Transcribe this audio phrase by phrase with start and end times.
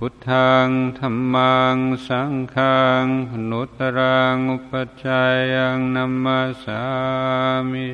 [0.00, 0.68] พุทธัง
[0.98, 1.76] ธรรมัง
[2.08, 3.04] สังฆัง
[3.50, 4.72] นุตรังอุป
[5.04, 6.82] จัยยังนัมมาสา
[7.72, 7.90] มิ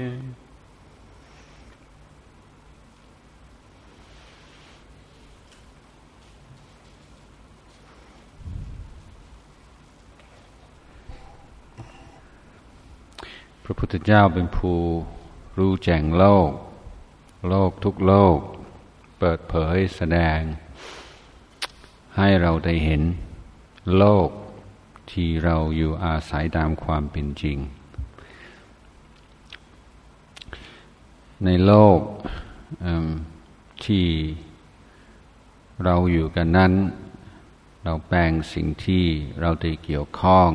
[13.63, 14.79] พระพุทธเจ้าเป็นผู้
[15.59, 16.51] รู้แจ้งโลก
[17.49, 18.39] โลกทุกโลก
[19.19, 20.43] เปิดเผยแสดง
[22.17, 23.03] ให้เราได้เห็น
[23.97, 24.29] โลก
[25.13, 27.59] ที่เราอยู่อาศัยตามความเป็นจริง
[31.45, 32.01] ในโลก
[33.85, 34.07] ที่
[35.85, 36.73] เราอยู่กันนั้น
[37.85, 39.05] เราแปลงสิ่งที่
[39.41, 40.51] เราได้เกี่ยวข้อง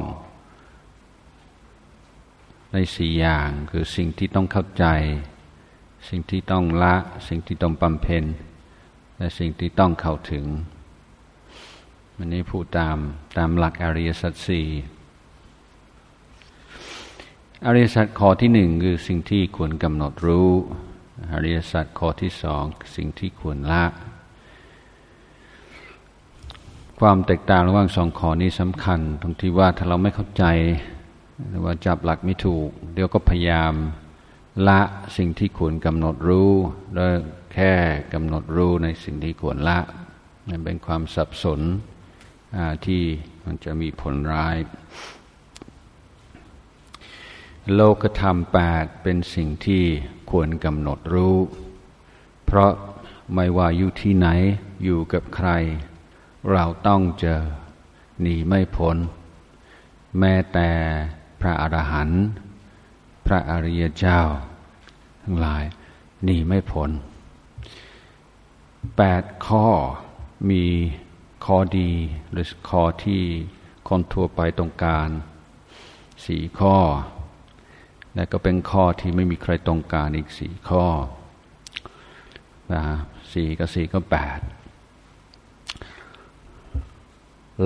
[2.72, 4.86] ในสี่อย่างคือสิ่งที่ต้องเข้าใจ
[6.10, 6.96] สิ่งที่ต้องละ
[7.28, 8.24] สิ่งที่ต้องบำเพ็ญ
[9.18, 10.46] และสิ่งที่ต้องเข้าถึง
[12.20, 12.98] วันนี้พูดตาม
[13.38, 14.68] ตามหลักอริยสัจสี่
[17.66, 20.50] อริยสัจข้อที่หนึ่งคือสิ่งที่ควรกำหนดรู้
[21.34, 22.64] อริยสัจข้อที่สอง
[22.96, 23.86] สิ่งที่ควรละ
[27.00, 30.44] ความแตกต่างระหว่างสองข้อนี้สำคัญ ตรงที่ว่าถ้าเราไม่เข้าใจ
[31.50, 33.74] หรือว่าจับหลักไม่ถูก เดี๋ยวก็พยายาม
[34.68, 34.80] ละ
[35.18, 36.52] สิ่งที่ควรกำหนดรู้
[36.94, 37.08] แล้ว
[37.54, 37.72] แค่
[38.14, 39.80] กำหนดรู้ในสิ่งที่ควรละ
[40.50, 41.62] นั่นเป็นความสับสน
[42.86, 43.04] ที่
[43.46, 44.58] มันจะมีผลร้าย
[47.74, 49.84] โลกธรรมแปดเป็นสิ่งที่
[50.32, 51.38] ควรกำหนดรู้
[52.46, 52.72] เพราะ
[53.36, 54.28] ไม่ว่าอยู่ที่ไหน
[54.84, 55.50] อยู่กับใคร
[56.52, 57.42] เราต้องเจอ
[58.22, 58.98] หนีไม่พ้น
[60.20, 60.70] แม้แต่
[61.42, 62.24] พระอรหันต์
[63.26, 64.20] พระอริยเจ้า
[65.24, 65.64] ทั้งหลาย
[66.24, 66.90] หนีไม่พ้น
[68.98, 69.68] แปดข้อ
[70.50, 70.64] มี
[71.48, 71.92] ข้อดี
[72.32, 73.24] หรือข้อที่
[73.88, 75.10] คนทั่วไปต้องการ
[76.26, 76.78] สี่ข้อ
[78.16, 80.86] และก็เป็นข้อที่ไม่มีใครต้องการอีกสี่ข้อ
[82.74, 82.84] นะ
[83.34, 84.40] สี่กับสี่ก็แปด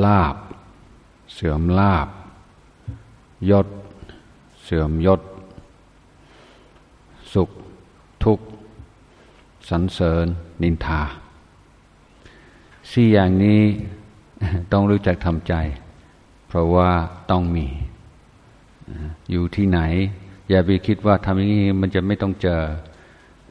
[0.05, 0.35] ลาบ
[1.33, 2.07] เสื่อมลาบ
[3.51, 3.67] ยศ
[4.63, 5.21] เสื่อมยศ
[7.33, 7.49] สุข
[8.23, 8.45] ทุกข์
[9.69, 10.25] สันเสริญ
[10.63, 11.03] นินทา
[12.91, 13.61] สี่อย่างนี้
[14.71, 15.53] ต้องรู้จักทำใจ
[16.47, 16.91] เพราะว่า
[17.31, 17.67] ต้องมี
[19.31, 19.79] อยู่ที่ไหน
[20.49, 22.61] อย่าไปคิดว่าทำอย่างนี้มันจะไม่ต้องเจอ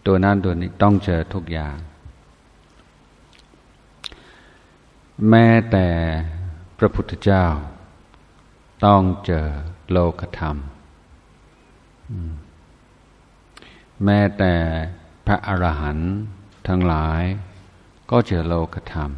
[0.06, 1.76] ตัวนั้นตัวนี้ต้องเจอทุกอย่าง
[5.28, 5.86] แม้แต่
[6.78, 7.44] พระพุทธเจ้า
[8.86, 9.46] ต้องเจอ
[9.90, 10.56] โลกธรรม
[14.04, 14.52] แม้แต่
[15.26, 16.10] พระอรหันต์
[16.68, 17.22] ทั้งหลาย
[18.10, 19.10] ก็เจอโลกธรรม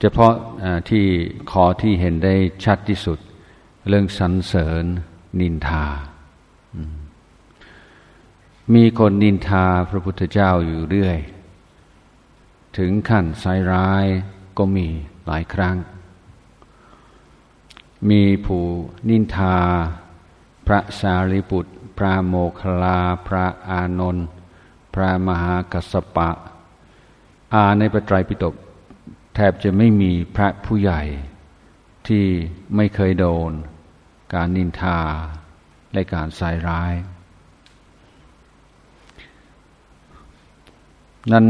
[0.00, 0.34] เฉพาะ
[0.90, 1.06] ที่
[1.50, 2.34] ขอที่เห็นได้
[2.64, 3.18] ชัดที่สุด
[3.88, 4.84] เรื่องสรรเสริญ
[5.40, 5.84] นินทา
[8.74, 11.18] มีคนนินทาพระพุทธเจ้าอยู่เรื่อย
[12.78, 14.06] ถึงขั้นไซร้าย
[14.58, 14.86] ก็มี
[15.26, 15.76] หลายครั้ง
[18.10, 18.64] มีผู้
[19.08, 19.56] นินทา
[20.66, 24.26] พระสารีบุตร พระโมคคลา พระอานนท์
[24.94, 26.30] พระมหากัสสปะ
[27.54, 28.54] อาในปไตรปิฎก
[29.50, 31.02] บจะไม่มีพระผู้ใหญ่
[32.06, 32.24] ที่
[32.76, 33.52] ไม่เคยโดน
[34.34, 35.00] การนินทา
[35.92, 36.94] และการใส่ร้าย
[41.32, 41.46] นั้น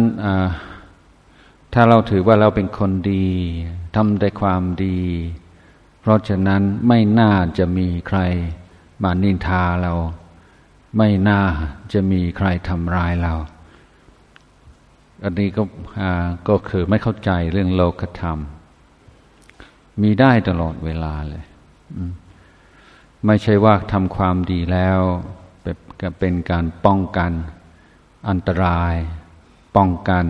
[1.73, 3.27] ถ้าเราถือว่าเราเป็นคนดี
[3.95, 5.01] ทำแต่ความดี
[6.01, 8.19] เพราะฉะนั้นไม่น่าจะมีใคร
[9.03, 9.95] มานินทาเรา
[10.99, 11.41] ไม่น่า
[11.93, 13.35] จะมีใครทำร้ายเรา
[15.25, 15.63] อันนี้ก็
[16.49, 18.39] ก็คือไม่เข้าใจเรื่องโลกธรรม
[20.03, 21.45] มีได้ตลอดเวลาเลย
[23.27, 24.99] ไม่ใช่ว่าทำความดีแล้ว
[26.19, 27.33] เป็นการป้องกัน
[28.29, 28.95] อันตราย
[29.77, 30.27] ป้องกัน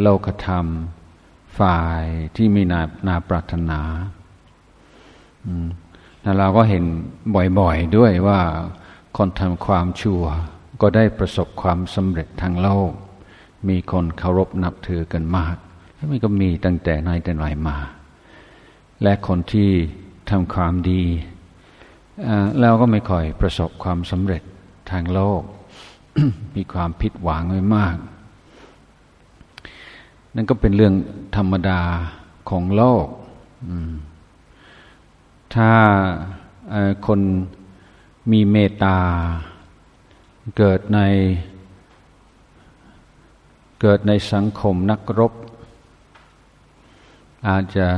[0.00, 0.66] โลกธรรม
[1.58, 2.02] ฝ่าย
[2.36, 3.80] ที่มีนานาปรารถนา
[6.22, 6.84] แล้วเราก็เห็น
[7.58, 8.40] บ่อยๆด้วยว่า
[9.16, 10.22] คนทำความชั่ว
[10.80, 12.92] ก็ได้ประสบความสำเร็จทางโลก
[13.68, 15.56] มีคนเคารพนับถือกันมาก
[15.94, 17.76] แล้วมันก็มีตั้งแต่ไหนแต่ไรมา
[19.02, 19.70] และคนที่
[20.30, 21.02] ทำความดี
[22.60, 24.42] แล้วก็ไม่ค่อยประสบความสำเร็จ
[24.90, 25.42] ทางโลก
[26.56, 27.96] มีความผิดหวังไว้มาก
[30.34, 30.94] นั่นก็เป็นเรื่อง
[31.36, 31.80] ธรรมดา
[32.50, 33.06] ของโลก
[35.54, 35.70] ถ้า
[37.06, 37.20] คน
[38.32, 38.98] มีเมตตา
[40.56, 41.00] เกิดใน
[43.86, 45.32] เกิดในสังคมนักรบ
[47.48, 47.88] อาจจะ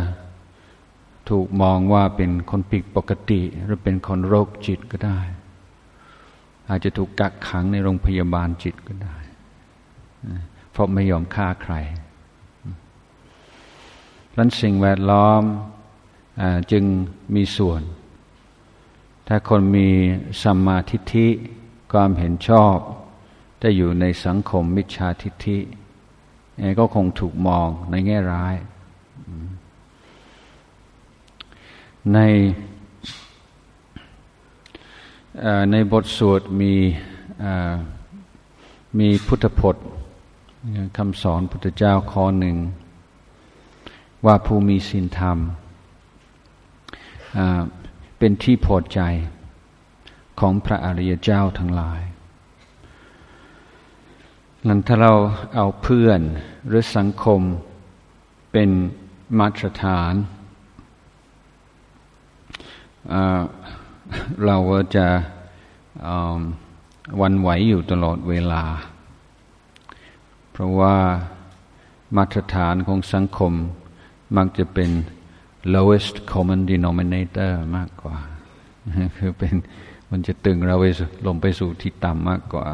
[1.30, 5.20] ถูกมองว่าเป็นคนผิดปกติ หรือเป็นคนโรคจิตก็ได้
[6.68, 9.16] อาจจะถูกกักขังในโรงพยาบาลจิตก็ได้
[10.70, 11.74] เพราะไม่ยอมฆ่าใคร
[14.36, 15.42] รันสิ่งแวดล้อม
[16.40, 16.42] อ
[16.72, 16.84] จึง
[17.34, 17.82] มีส่วน
[19.28, 19.88] ถ้าคนมี
[20.42, 21.28] สัมมาทิฏฐิ
[21.92, 22.78] ความเห็นชอบ
[23.62, 25.58] จะอยู่ในสังคมมิจฉาทิฏฐิ
[26.78, 28.54] ก็คงถูกมองในแง่ร้าย
[32.14, 32.18] ใน
[35.72, 36.74] ในบทสวดมี
[38.98, 39.86] มีพุทธพจน์
[40.96, 42.56] คำสอนพุทธเจ้าข้อหนึ่ง
[44.26, 45.38] ว่าผู้มีศีลธรรม
[48.18, 49.00] เป็นที่พอใจ
[50.40, 52.00] ของพระอริยเจ้าทั้งหลาย
[54.68, 55.12] นั้นถ้าเรา
[55.54, 56.20] เอาเพื่อน
[56.66, 57.40] หรือสังคม
[58.52, 58.70] เป็น
[59.38, 60.14] มาตรฐาน
[64.44, 65.06] เราก็จะ
[67.20, 68.64] วันไหวอยู่ตลอดเวลา
[70.52, 70.96] เพราะว่า
[72.16, 73.52] มาตรฐานของสังคม
[74.36, 74.90] มักจะเป็น
[75.74, 78.16] lowest common denominator มากกว่า
[79.16, 79.54] คือเป็น
[80.10, 80.84] มันจะตึงเราไป
[81.26, 82.66] ลงไปสู่ที่ต่ำมากกว่า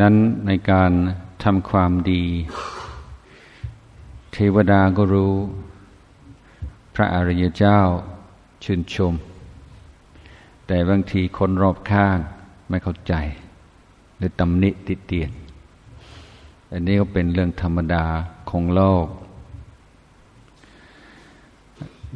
[0.00, 0.14] นั้น
[0.46, 0.92] ในการ
[1.44, 2.24] ทำความดี
[4.32, 5.34] เทวดาก็รู้
[6.94, 7.78] พระอริยเจ้า
[8.64, 9.14] ชื่นชม
[10.66, 12.16] แต่บางทีคนรอบข้าง
[12.68, 13.14] ไม่เข้าใจ
[14.16, 15.30] หรือตำหนิติเตียน
[16.70, 18.04] อันนี้ก็เป็นเรื่องธรรมดา
[18.50, 19.06] ของโลก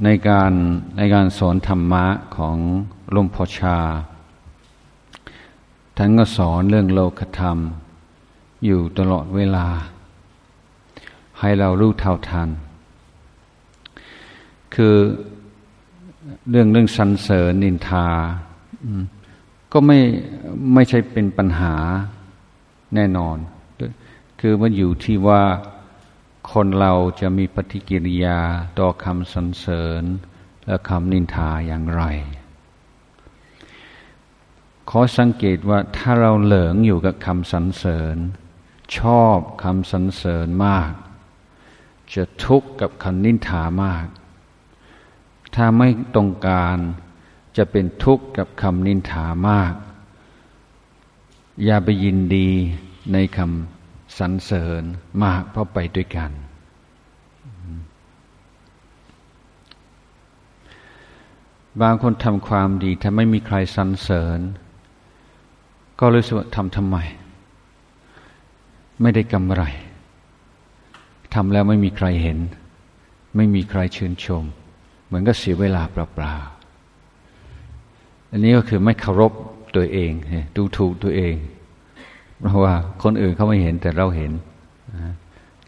[0.04, 0.52] ในการ
[0.96, 2.04] ในการสอนธรรมะ
[2.36, 2.56] ของ
[3.14, 3.78] ลุงพ่อชา
[5.98, 7.58] ท่านก็สอนเรื่องโลกธรรม
[8.66, 9.66] อยู่ตลอดเวลา
[11.40, 12.48] ให้เรารู้เท่าทัน
[14.74, 14.96] คือ
[16.50, 18.08] เรื่องเรื่องสรรเสริญนินทา
[19.72, 19.98] ก็ไม่
[20.74, 21.74] ไม่ใช่เป็นปัญหา
[22.94, 23.36] แน่นอน
[24.40, 25.42] คือมันอยู่ที่ว่า
[26.52, 28.40] คนเราจะมีปฏิกิริยา
[28.78, 30.02] ต่อคำสรรเสริญ
[30.66, 32.04] และคำนินทาอย่างไร
[34.90, 38.16] ขอสังเกตว่าถ้าเราเหลิงอยู่กับคำสรรเสริญ
[38.96, 40.92] ชอบคำสรรเสริญมาก
[42.14, 44.06] จะทุกข์กับคำนินทามาก
[45.54, 46.78] ถ้าไม่ตรงการ
[47.56, 49.74] จะเป็นทุกข์กับคำนินทามาก
[51.64, 52.50] อย่าไปยินดี
[53.12, 54.82] ในคำสรรเสริญ
[55.24, 56.30] มากเพราะไปด้วยกัน
[61.80, 64.40] บางคนทำความดีถ้าไม่มีใครสรรเสริญ
[66.00, 66.96] ก็รู้สึกว่าทำทำไม
[69.02, 69.62] ไม่ได้กำไร
[71.34, 72.38] ทำแล้วไม่มีใครเห็น
[73.36, 74.44] ไม่มีใครชื่นชม
[75.06, 79.32] เหมือนก็เสียเวลาเปล่าๆอันนี้ก็คือไม่เคารพ
[79.76, 80.10] ตัวเอง
[80.56, 81.34] ดูถูกตัวเอง
[82.42, 84.32] เพราะว่าคนอื่นเขาไม่เห็นแต่เราเห็น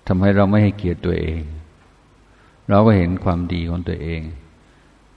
[0.06, 1.40] ทำให้เราไม่ให้เกียรติตัวเอง
[2.68, 4.20] เราก็เห็นความดีของตัวเอง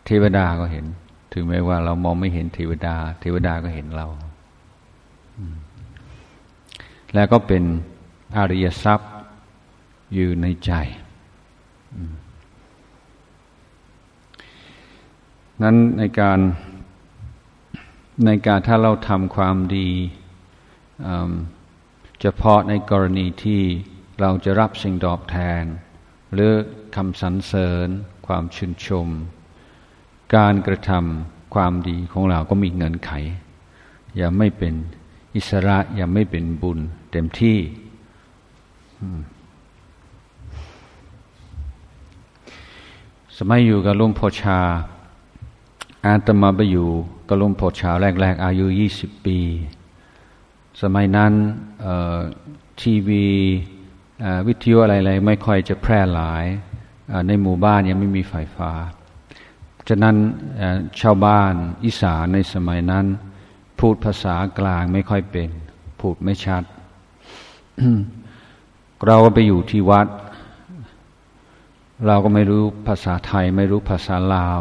[0.05, 0.85] เทวดาก็เห็น
[1.33, 4.07] ถึงแม้ว่าเรามองไม่เห็นเทวดา เทวดาก็เห็นเรา
[7.15, 7.63] แล้วก็เป็น
[8.37, 9.11] อริยทรัพย์
[10.13, 10.71] อยู่ในใจ
[15.61, 16.39] นั้นในการ
[18.25, 19.89] ในการถ้าเราทำความดี
[22.21, 23.61] เฉพาะในกรณีที่
[24.19, 25.63] เราจะรับสิ่งตอบแทน
[26.33, 26.51] หรือ
[26.95, 27.87] คำสรรเสริญ
[28.27, 29.07] ความชื่นชม
[30.35, 33.11] การกระทำความดีของเราก็มีเงินไข
[34.15, 34.73] อย่าไม่เป็น
[35.35, 36.79] อิสระยังไม่เป็นบุญ
[37.11, 37.57] เต็มที่
[43.37, 44.59] สมัยอยู่กับลุงพ่อชา
[46.05, 46.89] อาตมาไปอยู่
[47.27, 49.39] กับลุงพ่อชาแรก ๆ อายุยี่สิบปี
[50.81, 51.33] สมัยนั้น
[52.81, 53.25] ทีวี
[54.47, 56.45] วิทยุอะไรๆไม่ค่อยจะแพร่หลาย
[57.27, 58.71] ในหมู่บ้านยังไม่มีไฟฟ้า
[59.87, 60.15] ฉะนั้น
[61.01, 61.53] ชาวบ้าน
[61.85, 63.05] อีสานในสมัยนั้น
[63.79, 65.49] พูดภาษากลางไม่ค่อยเป็น
[65.99, 66.63] พพูดไม่ชัด
[69.05, 70.07] เราก็ไปอยู่ที่วัด
[72.07, 74.59] เราก็ไม่รู้ภาษาไทย ไม่รู้ภาษาลาว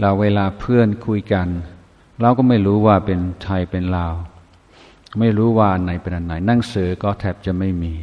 [0.00, 1.48] เราเวลาเพื่อนคุยกัน
[2.20, 4.14] เราก็ไม่รู้ว่าเป็นไทยเป็นลาว
[5.18, 7.94] ไม่รู้ว่าอันไหนเป็นอันไหน นั่งสือก็แทบจะไม่มี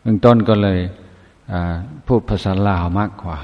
[0.00, 0.80] เบื้องต้นก็เลย
[2.06, 3.38] พูดภาษาลาวมากกว่า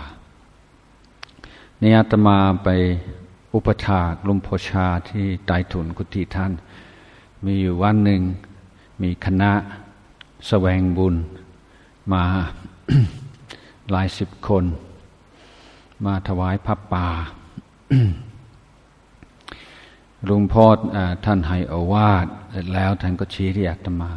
[1.80, 2.68] นี่อาตมาไป
[3.54, 6.52] อุปถากลุมโพชาที่ไตถุนกุฏิท่าน
[7.44, 8.22] มีอยู่วันหนึ่ง
[9.02, 9.60] มีคณะส
[10.48, 11.14] แสวงบุญ
[12.12, 12.22] มา
[13.90, 14.64] หลายสิบคน
[16.04, 17.08] มาถวายพระป่า
[20.28, 20.66] ลุงพ่อ
[21.24, 24.10] ท่านให้อวาดเสแล้วท่านก็ชี้ที่อาตมา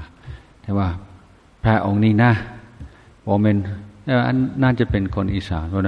[0.61, 0.87] แต่ว่า
[1.63, 2.31] พระองค์นี้นะ
[3.23, 3.55] โมเมน
[4.63, 5.81] น่าจะเป็นคนอีสานว่า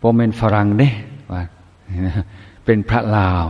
[0.00, 0.88] โมเมนฝรั่งเด้
[1.32, 1.42] ว่า
[2.64, 3.44] เป็นพระลาว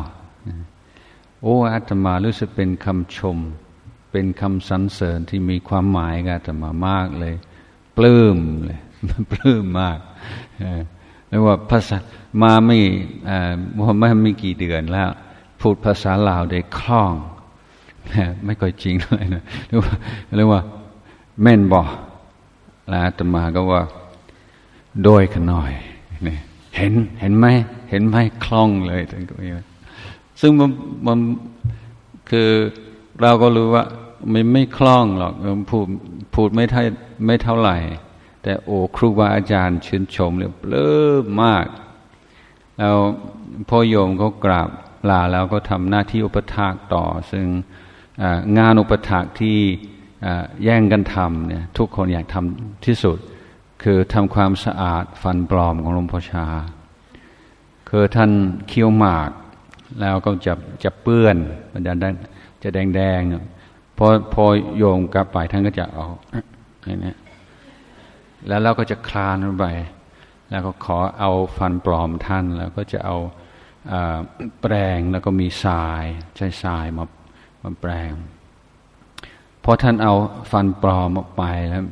[1.43, 3.39] โอ้อาตมารู้สึกเป็นคำชม
[4.13, 7.35] เป็นคำสรรเสริญที่มีความหมายกับอาตมามากเลย
[7.97, 8.81] ปลื้มเลย
[9.33, 9.99] ปลื้มมาก
[11.29, 11.97] เรียกว่าภาษา
[12.43, 12.79] มาไม่
[13.99, 15.11] ไม่ไม่กี่เดือนแล้ว
[15.61, 17.13] พูดภาษาลาวได้คล่อง
[18.45, 19.95] ไม่ค่อยจริงเลยนะเรียกว่า
[20.37, 20.61] เรียกว่า
[21.43, 21.89] แม่นบอก
[22.89, 23.83] แล้วอาตมาก็ว่า
[25.05, 25.73] โดยขน่อย
[26.25, 26.39] เนี่ย
[26.77, 27.47] เห็นเห็นไหม
[27.91, 29.35] เห็นไหมคล่องเลยทั้งก็
[30.41, 30.71] ซึ่งมัน
[31.07, 31.19] มัน
[32.31, 32.51] คือ
[33.23, 33.85] เราก็รู้ว่า
[34.33, 35.35] มันไม่คล่องหรอก
[35.71, 35.87] พูด
[36.35, 36.83] พูดไม่เท่า
[37.27, 37.77] ไม่เท่าไหร่
[38.43, 40.91] แต่โอ้ครูบาอาจารย์ชื่นชมเลยเลิ
[41.23, 41.67] ศมาก
[42.79, 42.97] แล้ว
[43.69, 44.71] พ่อโยมก็กราบ
[45.11, 47.47] ลาแล้วก็ทำหน้าที่อุปถากต่อ ซึ่ง
[48.59, 49.59] งานอุปถากที่
[50.65, 53.19] แย่งกันทำเนี่ยทุกคนอยากทำที่สุด
[53.83, 56.47] คือทำความสะอาดฟันปลอมของหลวงพ่อชา
[57.89, 58.31] คือท่าน
[58.69, 59.31] เคี้ยวหมาก
[60.01, 61.37] แล้วก็จะจะเปื้อน
[61.73, 61.93] มันจะ
[62.63, 63.21] จะแดงแดง
[63.97, 64.45] พอพอ
[64.79, 66.07] โยมกลับไปท่านก็จะเอา
[66.87, 67.15] อย่างนี้
[68.49, 69.67] แล้วเราก็จะคลานไป
[70.51, 73.17] แล้วก็ขอเอาฟันปลอมท่าน แล้วก็จะเอา
[74.61, 76.05] แปรงแล้วก็มีทราย
[76.37, 77.05] ใช้ทรายมา
[77.63, 78.13] มาแปรง
[79.65, 80.15] พอท่านเอา
[80.51, 81.85] ฟันปลอมออกไปแล้ว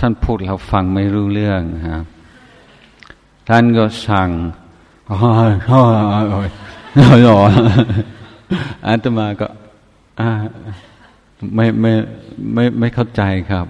[0.00, 2.02] ท่านพูดเราฟังไม่รู้เรื่องฮะ
[3.48, 4.30] ท่านก็สั่ง
[5.10, 5.18] อ๋อ
[6.98, 7.38] อ๋ออ๋อ
[8.86, 9.46] อาตมาก็
[11.54, 11.92] ไม่ไม่
[12.54, 13.66] ไม่ไม่เข้าใจครับ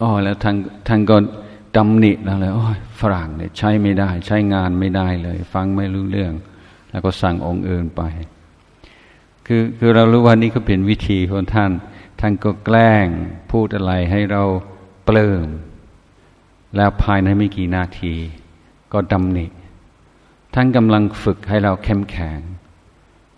[0.00, 0.56] อ๋อแล้วท่าน
[0.88, 1.16] ท่านก็
[1.76, 6.32] ดำหนิแล้วเลยโอ้ยฝรั่งเนี่ยใช้ไม่ได้ ใช้งานไม่ได้เลย ฟังไม่รู้เรื่อง
[6.90, 8.02] แล้วก็สั่งองค์อื่นไป
[9.46, 11.70] คือคือเรารู้ว่านี่ก็เป็นวิธีของท่าน
[12.20, 13.06] ท่านก็แกล้ง
[13.50, 14.42] พูดอะไรให้เรา
[15.04, 15.48] เปลื้ม
[16.76, 18.14] แล้วภายในไม่กี่นาที
[18.92, 19.46] ก็ดำหนิ
[20.54, 22.40] ท่านกำลังฝึกให้เราเข้มแข็ง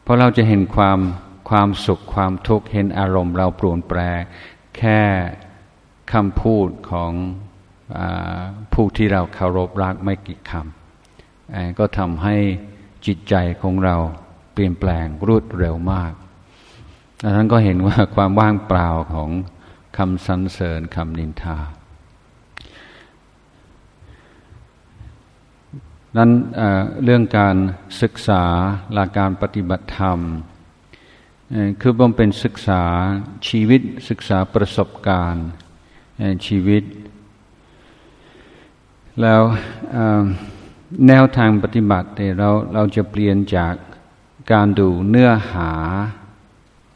[0.03, 0.99] เพราะเราจะเห็นความ
[1.51, 4.01] ความสุขความทุกข์เห็นอารมณ์เราปรวนแปร
[4.77, 5.01] แค่
[6.13, 7.13] คำพูดของ
[7.99, 8.01] อ
[8.73, 12.37] ผู้ที่เราเคารพรักไม่กี่คำก็ทำให้
[13.07, 13.97] จิตใจของเรา
[14.53, 16.13] เปลี่ยนแปลงรวดเร็วมาก
[17.23, 19.31] ดังนั้นก็เห็นว่าความว่างเปล่าของ
[19.97, 21.59] คำสรรเสริญคำนินทา
[26.17, 27.57] นั้นเเรื่องการ
[28.03, 28.45] ศึกษา
[28.93, 30.19] หลักการปฏิบัติธรรม
[31.81, 32.83] คือมันเป็นศึกษา
[33.49, 35.49] ชีวิตศึกษาประสบการณ์
[36.47, 36.83] ชีวิต
[39.21, 39.43] แล้ว
[41.09, 43.75] แนวทางปฏิบัติเราเราจะเปลี่ยนจาก
[44.53, 45.73] การดูเนื้อหา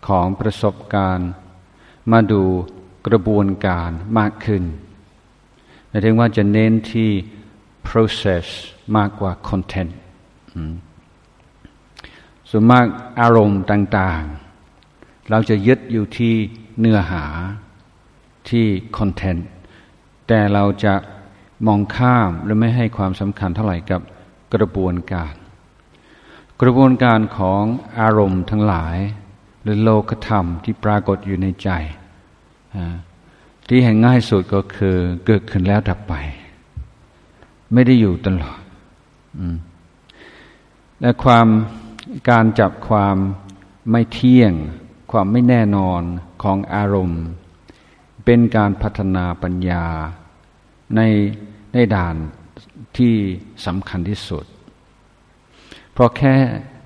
[0.09, 1.31] ของประสบการณ์
[2.13, 2.43] มาดู
[3.07, 4.63] กระบวนการมากขึ้น
[5.89, 7.11] หมายถึงว่าจะเน้นที่
[7.89, 8.47] process
[8.97, 9.93] มากกว่า content
[12.51, 12.87] ส่วนมาก
[13.21, 14.23] อารมณ์ต่าง
[14.75, 16.35] ๆ เราจะยึดอยู่ที่
[16.81, 17.25] เนื้อหา
[18.51, 19.43] ที่ content
[20.29, 20.95] แต่เราจะ
[21.67, 24.01] มองข้ามหรือไม่ให้ความสำคัญเท่าไหร่กับ
[24.55, 25.35] กระบวนการ
[26.63, 27.63] กระบวนการของ
[28.01, 28.97] อารมณ์ทั้งหลาย
[29.63, 31.71] หรือโลกธรรมที่ปรากฏอยู่ในใจ
[33.69, 36.15] ที่แห่งง่ายสุดก็คือเกิดขึ้นแล้วดับไป
[37.75, 38.61] ไม่ได้อยู่ตลอด
[41.01, 41.47] และความ
[42.31, 43.17] การจับความ
[43.91, 44.53] ไม่เที่ยง
[45.13, 46.03] ความไม่แน่นอน
[46.43, 47.25] ของอารมณ์
[48.25, 49.85] เป็นการพัฒนาปัญญา
[50.97, 51.01] ใน
[51.73, 52.17] ในด่าน
[52.97, 53.15] ที่
[53.67, 54.45] สำคัญที่สุด
[55.93, 56.35] เพราะแค่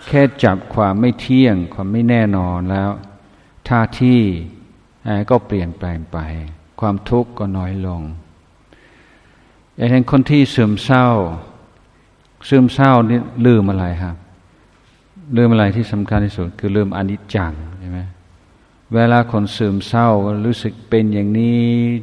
[0.09, 2.91] แค่จับความไม่เที่ยง ความไม่แน่นอนแล้ว
[3.69, 4.21] ท่าที่
[5.31, 6.19] ก็เปลี่ยนแปลงไป
[6.81, 8.03] ความทุกข์ก็น้อยลง
[9.79, 11.07] อย่างนั้นคนที่ซึมเศร้า
[12.49, 14.17] ซึมเศร้านี่ลืมอะไรครับ
[15.37, 18.01] ลืมอะไรที่สำคัญที่สุด คือลืมอนิจจังใช่ไหม
[18.95, 20.09] เวลาคนซึมเศร้า
[20.47, 21.61] รู้สึกเป็นอย่างนี้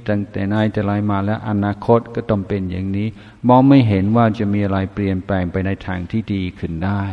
[0.08, 3.08] ตั้งแต่นายแต่ไรมาแล้วอนาคตก็ต้องเป็นอย่างนี้
[3.48, 7.04] มองไม่เห็นว่าจะมีอะไรเปลี่ยนแปลงไปในทางที่ดีขึ้นได้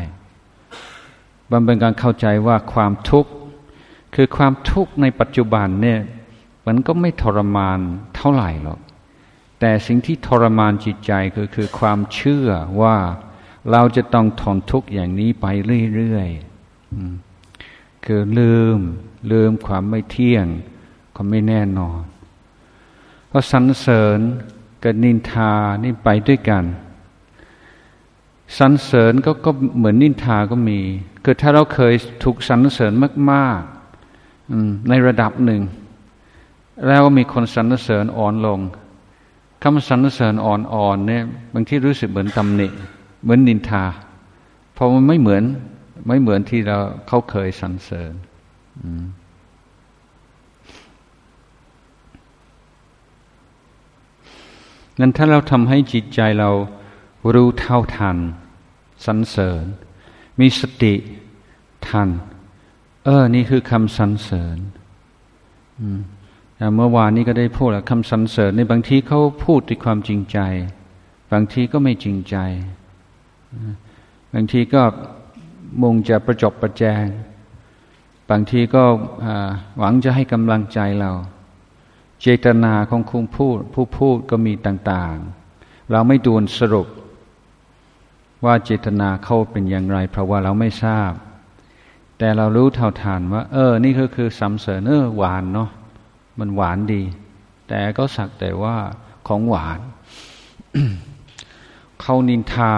[1.50, 3.31] มันเป็นการเข้าใจว่าความทุกข์
[4.14, 6.00] คือความทุกข์ในปัจจุบันเนี่ย
[6.66, 7.78] มันก็ไม่ทรมาน
[8.16, 8.78] เท่าไหร่หรอก
[9.64, 12.49] แต่สิ่งที่ทรมานจิตใจก็คือความเชื่อ
[12.83, 12.97] ว่า
[13.71, 15.47] เราจะต้องทนทุกข์อย่างนี้ไป
[15.95, 18.78] เรื่อยๆคือลืม
[19.31, 20.47] ลืมความไม่เที่ยง
[21.14, 22.02] ความไม่แน่นอน
[23.28, 24.19] เพราะสรรเสริญ
[24.83, 25.52] กับนินทา
[25.85, 26.64] นี่ไปด้วยกัน
[28.59, 30.81] สรรเสริญก็ก็เหมือนนินทาก็มี
[31.25, 32.92] คือถ้าเราเคยถูกสรรเสริญ
[33.31, 35.62] มากๆในระดับหนึ่ง
[36.87, 38.61] แล้วมีคนสรรเสริญอ่อนลง
[39.62, 42.69] คำสรรเสริญอ่อนๆเนี่ยบางที่รู้สึกเหมือนตำหนิ
[43.23, 43.85] เหมือนนินทา
[44.75, 45.45] เพราะมันไม่เหมือน
[46.07, 46.78] ไม่เหมือนที่เรา
[47.09, 48.12] เขาเคยสรรเสริญ
[55.00, 56.50] นั้นถ้าเราทำให้จิตใจเรา
[57.35, 58.16] รู้เท่าทัน
[59.07, 59.64] สรรเสริญ
[60.40, 60.95] มีสติ
[61.88, 62.09] ทัน
[63.04, 64.59] เออ นี่คือคำสรรเสริญ
[66.76, 70.38] เมื่อวานนี้ก็ได้พูดคำสรรเสริญในบางทีเขาพูดด้วยความจริงใจ
[71.32, 72.37] บางทีก็ไม่จริงใจ
[74.32, 74.82] บางทีก็
[75.82, 77.06] มุ่งจะประจบประแจง
[78.30, 78.82] บางทีก็
[79.78, 81.12] หวังจะให้กำลังใจเรา
[82.21, 86.88] เจตนาของคุณพูด ผู้พูดก็มีต่างๆ เราไม่ดูนสรุป
[88.44, 91.12] ว่าเจตนาเขาเป็นอย่างไร เพราะว่าเราไม่ทราบ
[92.18, 95.71] แต่เรารู้เท่าทานว่า เออ นี่ก็คือสำเสริญเออหวานเนาะ
[96.38, 97.02] มันหวานดี
[97.68, 98.76] แต่ก็สักแต่ว่า
[99.26, 99.80] ของหวาน
[102.00, 102.74] เขานินทา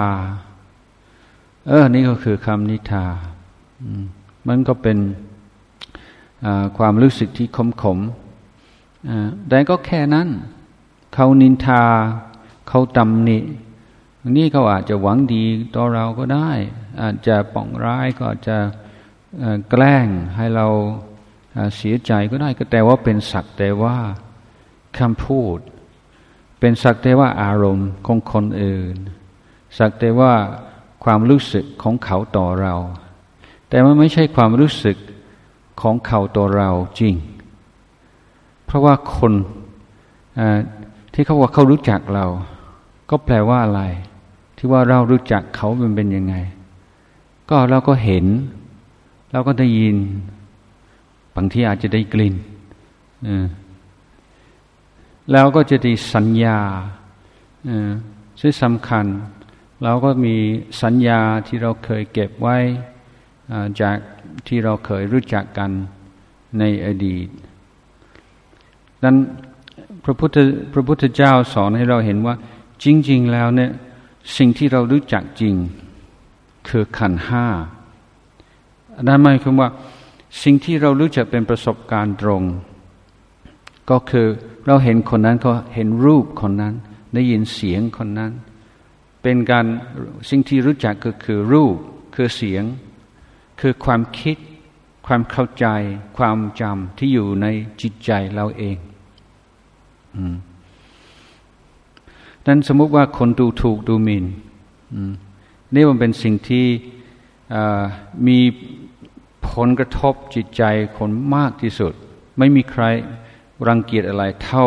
[1.69, 3.05] เออ นี่ก็คือคำนิทา
[4.49, 4.99] มันก็เป็น
[6.79, 7.99] ความรู้สึกที่ขมขม
[9.49, 10.29] แต่ก็แค่นั้น
[11.15, 11.83] เขานินทา
[12.69, 13.39] เขาตำหนิ
[14.37, 16.51] นี่เขาอาจจะหวังดีต่อเราก็ได้
[17.01, 18.59] อาจจะป่องร้ายก็อาจจะ
[19.71, 20.67] แกล้งให้เรา
[21.77, 23.97] เสียใจก็ได้ก็แต่ว่าเป็นสักแต่ว่า
[24.99, 25.59] คำพูด
[26.61, 28.97] เป็นสักแต่ว่าอารมณ์ของคนอื่น
[29.79, 30.33] สักแต่ว่า
[31.05, 32.75] ความรู้สึกของเขาต่อเรา
[33.69, 34.97] แต่มันไม่ใช่ความรู้สึก
[35.81, 37.15] ของเขาต่อเราจริง
[38.65, 39.33] เพราะว่าคน
[41.13, 42.27] ที่เขาว่าเขารู้จักเรา
[43.11, 43.83] ก็แปลว่าอะไร
[44.57, 46.35] ที่ว่าเรารู้จักเขามันเป็นยังไง
[47.49, 48.25] ก็เราก็เห็น
[49.33, 49.97] เราก็ได้ยิน
[51.35, 52.35] บางทีอาจจะได้กลิ่น
[55.33, 56.59] แล้วก็จะได้สัญญา
[58.41, 59.07] ซึ่งสำคัญ
[59.83, 60.35] เราก็มี
[60.83, 62.57] สัญญาที่เราเคยเก็บไว้
[63.81, 63.97] จาก
[64.47, 65.71] ที่เราเคยรู้จักกัน
[66.59, 67.29] ในอดีต
[69.05, 69.17] นั้น
[70.05, 70.37] พระพุทธ
[70.73, 72.35] พระพุทธเจ้าสอนให้เราเห็นว่า
[72.85, 73.71] จริง ๆ แล้วเนี่ย
[74.37, 75.55] สิ่งที่เรารู้จักจริง
[76.69, 77.47] คือขันห้า
[79.03, 79.69] นั่นหมายความว่า
[80.43, 82.43] สิ่งที่เรารู้จักเป็นประสบการณ์ตรง
[83.91, 84.27] ก็คือ
[84.67, 86.75] เราเห็นคนนั้นก็เห็นรูปคนนั้น
[87.15, 88.33] ได้ยินเสียงคนนั้น
[89.23, 89.67] เป็นการ
[90.29, 91.77] สิ่งที่รู้จักก็คือรูป
[92.15, 92.65] คือเสียง
[93.61, 94.37] คือความคิด
[95.07, 95.67] ความเข้าใจ
[96.17, 97.47] ความจำที่อยู่ใน
[97.81, 98.77] จิตใจเราเอง
[100.17, 100.19] อ
[102.47, 104.25] นั้นสมมุติว่าคนดูถูกดูหมิน่น
[105.75, 106.67] นี่มันเป็นสิ่งที่
[108.27, 108.39] มี
[109.51, 110.63] ผลกระทบจิตใจ
[110.97, 111.93] คนมากที่สุด
[112.39, 112.85] ไม่มีใคร
[113.69, 114.67] รังเกียจอะไรเท่า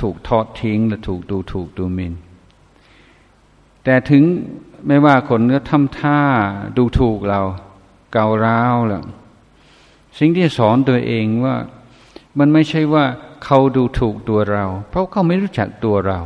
[0.00, 2.14] ถูกทอดทิ้งและถูกดูถูกดูหมิน่น
[3.84, 4.22] แต่ถึง
[4.86, 6.20] ไม่ว่าคนก็ทำท่า
[6.76, 7.42] ดูถูกเรา
[8.12, 9.04] เการ้าวแล้ว
[10.18, 11.56] สิ่งที่สอนตัวเองว่า
[12.38, 13.04] มันไม่ใช่ว่า
[13.44, 16.20] เขาดูถูกตัวเรา เพราะเขาไม่รู้จักตัวเรา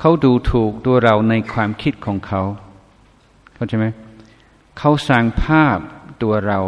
[0.00, 2.42] เขาดูถูกตัวเราในความคิดของเขา
[3.54, 3.86] เข้าใจไหม
[4.78, 5.78] เขาสร้างภาพ
[6.22, 6.60] ตัวเรา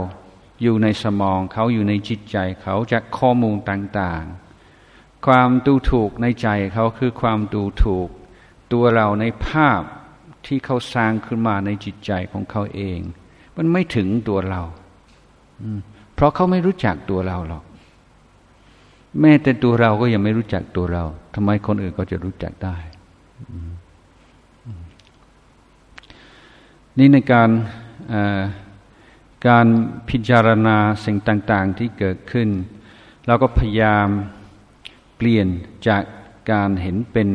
[0.63, 8.09] อยู่ในสมองเขาอยู่ในจิตใจเขาจากข้อมูลต่างๆ ความดูถูกในใจเขาคือความดูถูก
[8.73, 9.81] ตัวเราในภาพ
[10.47, 12.99] ที่เขาสร้างขึ้นมาในจิตใจของเขาเอง
[13.57, 14.63] มันไม่ถึงตัวเรา
[16.15, 17.65] เพราะเขาไม่รู้จักตัวเราหรอก
[19.21, 22.77] แม้แต่ตัวเราก็ยังไม่รู้จักตัวเราทำไมคนอื่นก็จะรู้จักได้
[26.99, 27.51] นี่ในการ
[29.47, 29.67] การ
[30.09, 32.49] พิจารณาสิ่งต่างๆที่เกิดขึ้น
[33.27, 34.07] เราก็พยายาม
[35.17, 35.47] เปลี่ยน
[35.89, 36.03] จาก
[36.51, 37.29] การเห็นเป็น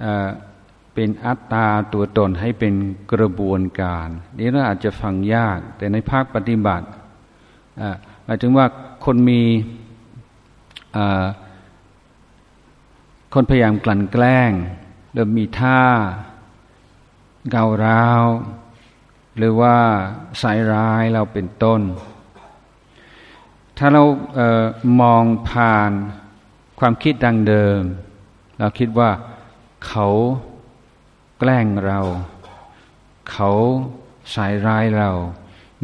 [0.00, 2.74] เปเป็นอัตตาตัวตนให้เป็น
[3.12, 6.86] กระบวนการ นี่เราอาจจะฟังยาก แต่ในภาคปฏิบัติ
[8.24, 8.66] หมายถึงว่า
[9.04, 9.42] คนมี
[13.34, 14.52] คนพยายามกลั่นแกล้ง
[15.12, 15.82] หรือมีท่า
[17.50, 18.24] เการ้าว
[19.38, 19.76] หรือว่า
[20.42, 21.80] สายร้ายเราเป็นต้น
[23.78, 24.02] ถ้าเรา
[24.34, 24.64] เออ
[25.00, 25.90] มองผ่าน
[26.78, 27.80] ความคิดดังเดิม
[28.58, 29.10] เราคิดว่า
[29.86, 30.08] เขา
[31.38, 32.00] แกล้งเรา
[33.30, 33.50] เขา
[34.34, 35.10] สายร้ายเรา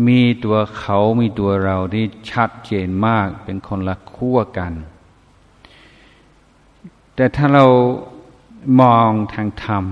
[0.07, 4.73] มีตัวเขามีตัวเราที่ชัดเจนมากเป็นคนละขั้วกัน
[7.15, 7.67] แต่ถ้าเรา
[8.81, 9.85] มองทางธรรม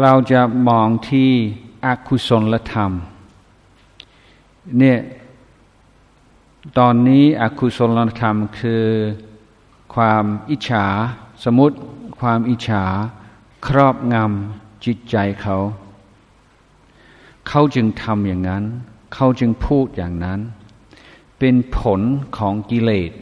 [0.00, 1.30] เราจะมองที่
[1.86, 2.92] อกุศลธรรม
[4.78, 4.98] เนี่ย
[6.78, 8.84] ตอนนี้อกุศลธรรมคือ
[9.94, 10.86] ความอิจฉา
[11.44, 11.76] สมมติ
[12.20, 12.84] ความอิจฉา
[13.66, 15.56] ครอบงำจิตใจเขา
[17.48, 18.64] เขาจึงทำอย่างนั้น
[19.14, 20.40] เขาจึงพูดอย่างนั้น
[21.38, 22.00] เป็นผล
[22.36, 23.12] ของกิเลส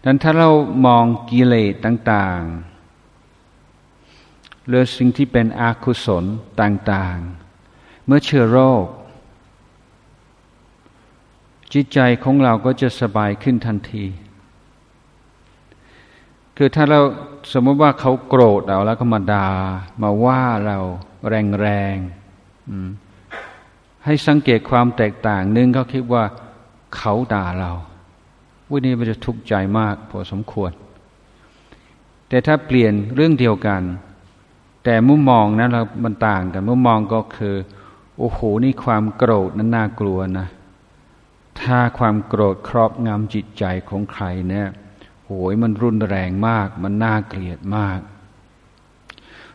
[0.00, 0.50] ดังนั้นถ้าเรา
[0.86, 2.73] มองกิเลสต่าง ๆ
[4.68, 6.24] หรือสิ่งที่เป็นอาคุศล
[6.60, 8.86] ต่างๆ เมื่อเชื้อโรค
[11.72, 14.06] จิตใจของเราก็จะสบายขึ้นทันที
[16.56, 17.00] คือถ้าเรา
[17.52, 19.48] สมมติว่าเขาโกรธเราแล้วก็มาดา่า
[20.02, 20.78] มาว่าเรา
[21.60, 26.24] แรงๆให้สังเกตความแตกต่างหนึ่งเขาคิดว่า
[26.96, 27.72] เขาด่าเรา
[28.70, 30.72] วันนี้มันจะทุกข์ใจมากพอสมควร
[32.28, 33.82] แต่ถ้าเปลี่ยนเรื่องเดียวกัน
[34.84, 37.56] แต่มุมมองนั้นเรา มันต่างกัน มุมมองก็คือ
[38.18, 40.46] โอ้โห นี่ความโกรธนั้นน่ากลัวนะ
[41.60, 44.68] ถ้าความโกรธครอบงำจิตใจของใครเนี่ย
[45.24, 47.98] โหยมันรุนแรงมาก มันน่าเกลียดมาก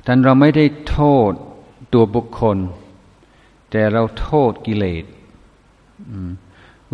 [0.04, 1.32] แต่เราไม่ได้โทษ
[1.94, 2.58] ตัวบุคคล
[3.72, 5.06] แต่เราโทษกิเลส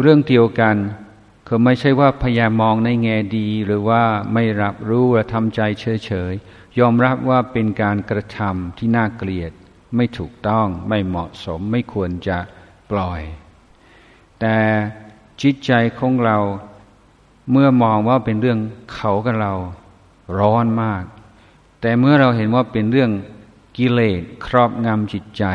[0.01, 0.75] เรื่องเดียวกัน
[1.47, 4.01] คือไม่ใช่ว่าพยายามมองในแง่ดี หรือว่า
[4.33, 9.51] ไม่รับรู้และทำใจเฉยๆ ยอมรับว่าเป็นการกระทำที่น่าเกลียด
[9.95, 12.37] ไม่ถูกต้องไม่เหมาะสมไม่ควรจะ
[12.91, 13.21] ปล่อย
[14.39, 14.57] แต่
[15.41, 16.37] จิตใจของเรา
[17.51, 18.59] เมื่อมองว่าเป็นเรื่อง
[18.93, 19.53] เขากับเรา
[20.39, 21.03] ร้อนมาก
[21.81, 23.11] แต่เมื่อเราเห็นว่าเป็นเรื่อง
[23.77, 25.45] กิเลสครอบงำจิตใจ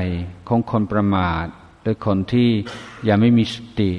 [0.48, 1.46] ของคนประมาท
[1.82, 2.48] หรือคนที่
[3.08, 3.92] ยังไม่มีสติ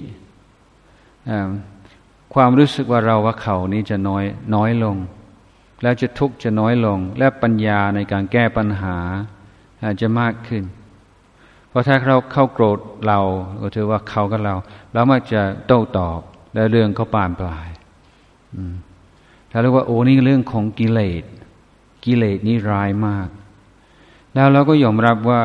[2.33, 4.23] ความรู้สึกว่าเราว่าเขานี้จะน้อย
[4.55, 4.97] น้อยลง
[5.81, 8.97] แล้วจะทุกข์จะน้อยลง และปัญญาในการแก้ปัญหา
[9.83, 10.63] อาจจะมากขึ้น
[11.69, 13.19] เพราะถ้าเราเข้าโกรธเรา
[13.61, 14.55] ก็ถือว่าเขากับเรา
[14.93, 16.19] เรามักจะโต้ตอบ
[16.53, 17.69] และเรื่องเขาปานปลาย
[19.51, 21.23] ถ้าเรียกว่าโอ้นี่เรื่องของกิเลส
[22.05, 23.27] กิเลสนี่ร้ายมาก
[24.33, 25.41] แล้วเราก็ยอมรับว่า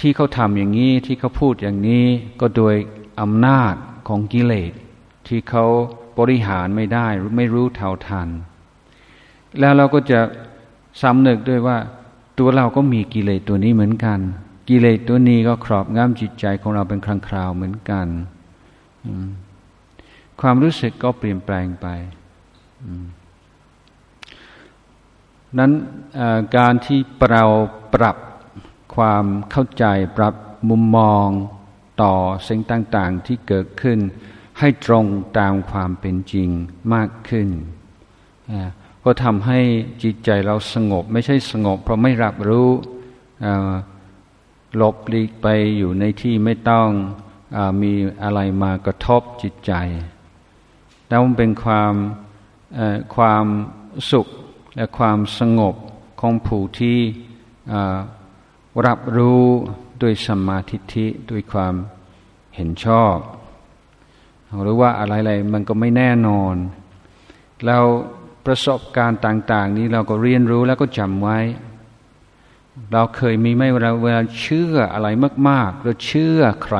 [0.00, 2.04] ที่เขาทำอย่างนี้ที่เขาพูดอย่างนี้
[2.40, 2.74] ก็โดย
[3.20, 3.74] อำนาจ
[4.08, 4.72] ของกิเลส
[5.28, 5.64] ที่เขา
[6.18, 8.28] บริหารไม่ได้ไม่รู้เท่าทัน
[9.60, 10.20] แล้วเราก็จะ
[11.02, 11.78] สำนึกด้วยว่า
[12.38, 14.18] ตัวเราก็มีกิเลสตัวนี้เหมือนกัน
[14.68, 18.06] กิเลสตัวนี้ก็ครอบงำจิตใจของเราเป็นครั้งคราวเหมือนกัน
[20.40, 21.86] ความรู้สึกก็เปลี่ยนแปลงไป
[25.58, 25.72] นั้น
[26.56, 27.44] การที่เรา
[27.94, 28.16] ปรับ
[28.96, 29.84] ความเข้าใจ
[30.16, 30.34] ปรับ
[30.68, 31.28] มุมมอง
[32.02, 32.14] ต่อ
[32.48, 33.98] สิ่งต่างๆที่เกิดขึ้น
[34.58, 35.04] ให้ตรง
[35.38, 36.48] ตามความเป็นจริง
[36.94, 37.48] มากขึ้น
[39.10, 39.60] ก็ทำให้
[40.02, 42.68] จิตใจเราสงบ ไม่ใช่สงบ เพราะไม่รับรู้
[44.76, 45.46] หลบหลีกไป
[45.78, 46.88] อยู่ในที่ไม่ต้อง
[47.56, 47.92] อมี
[48.22, 49.72] อะไรมากระทบจิตใจ
[51.08, 51.94] แล้วมันเป็นความ
[53.16, 53.44] ความ
[54.10, 54.26] สุข
[54.74, 55.74] และความสงบ
[56.20, 56.98] ของผู้ที่
[58.86, 59.42] รับรู้
[60.02, 61.74] ด้วยสมาธิิด้วยความ
[62.56, 63.16] เห็นชอบ
[64.62, 66.54] หรือว่าอะไรๆมันก็ไม่แน่นอน
[67.66, 67.78] เรา
[68.48, 71.38] ประสบการณ์ต่าง ๆ นี้เราก็เรียนรู้แล้วก็จำไว้
[72.92, 75.08] เราเคยมีไหมเวลาเวลาเชื่ออะไร
[75.48, 76.76] มากๆเราเชื่อใคร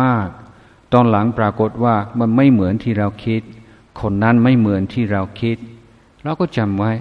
[0.00, 0.28] มาก
[0.60, 3.42] ๆ ตอนหลังปรากฏว่ามันไม่เหมือนที่เราคิด
[4.00, 5.56] คนนั้นไม่เหมือนที่เราคิด
[6.22, 6.92] เราก็จำไว้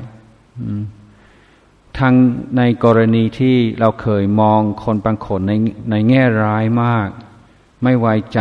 [2.00, 2.16] ทั้ง
[2.58, 5.54] ในกรณีที่เราเคยมองคนบางคนใน
[5.92, 7.10] ในแง่ร้ายมาก
[7.84, 8.40] ไม่ไว้ใจ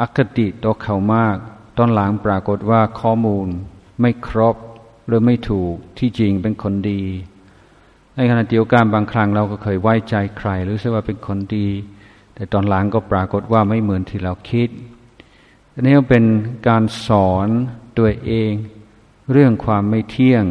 [0.00, 1.36] อคติต่อเขามาก
[1.76, 3.48] ตอนหลังปรากฏว่าข้อมูล
[4.00, 4.56] ไม่ครบ
[5.06, 7.02] หรือไม่ถูกที่จริงเป็นคนดี
[8.16, 11.68] ในขณะเดียวกันบางครั้งเราก็เคยไว้ใจใคร หรือใช่ว่าเป็นคนดี
[12.34, 14.68] แต่ตอนหลังก็ปรากฏว่าไม่เหมือนที่เราคิด
[15.72, 16.24] อันนี้เป็น
[16.68, 17.48] การสอน
[17.98, 18.52] ตัวเอง
[19.32, 20.44] เรื่องความไม่เที่ยง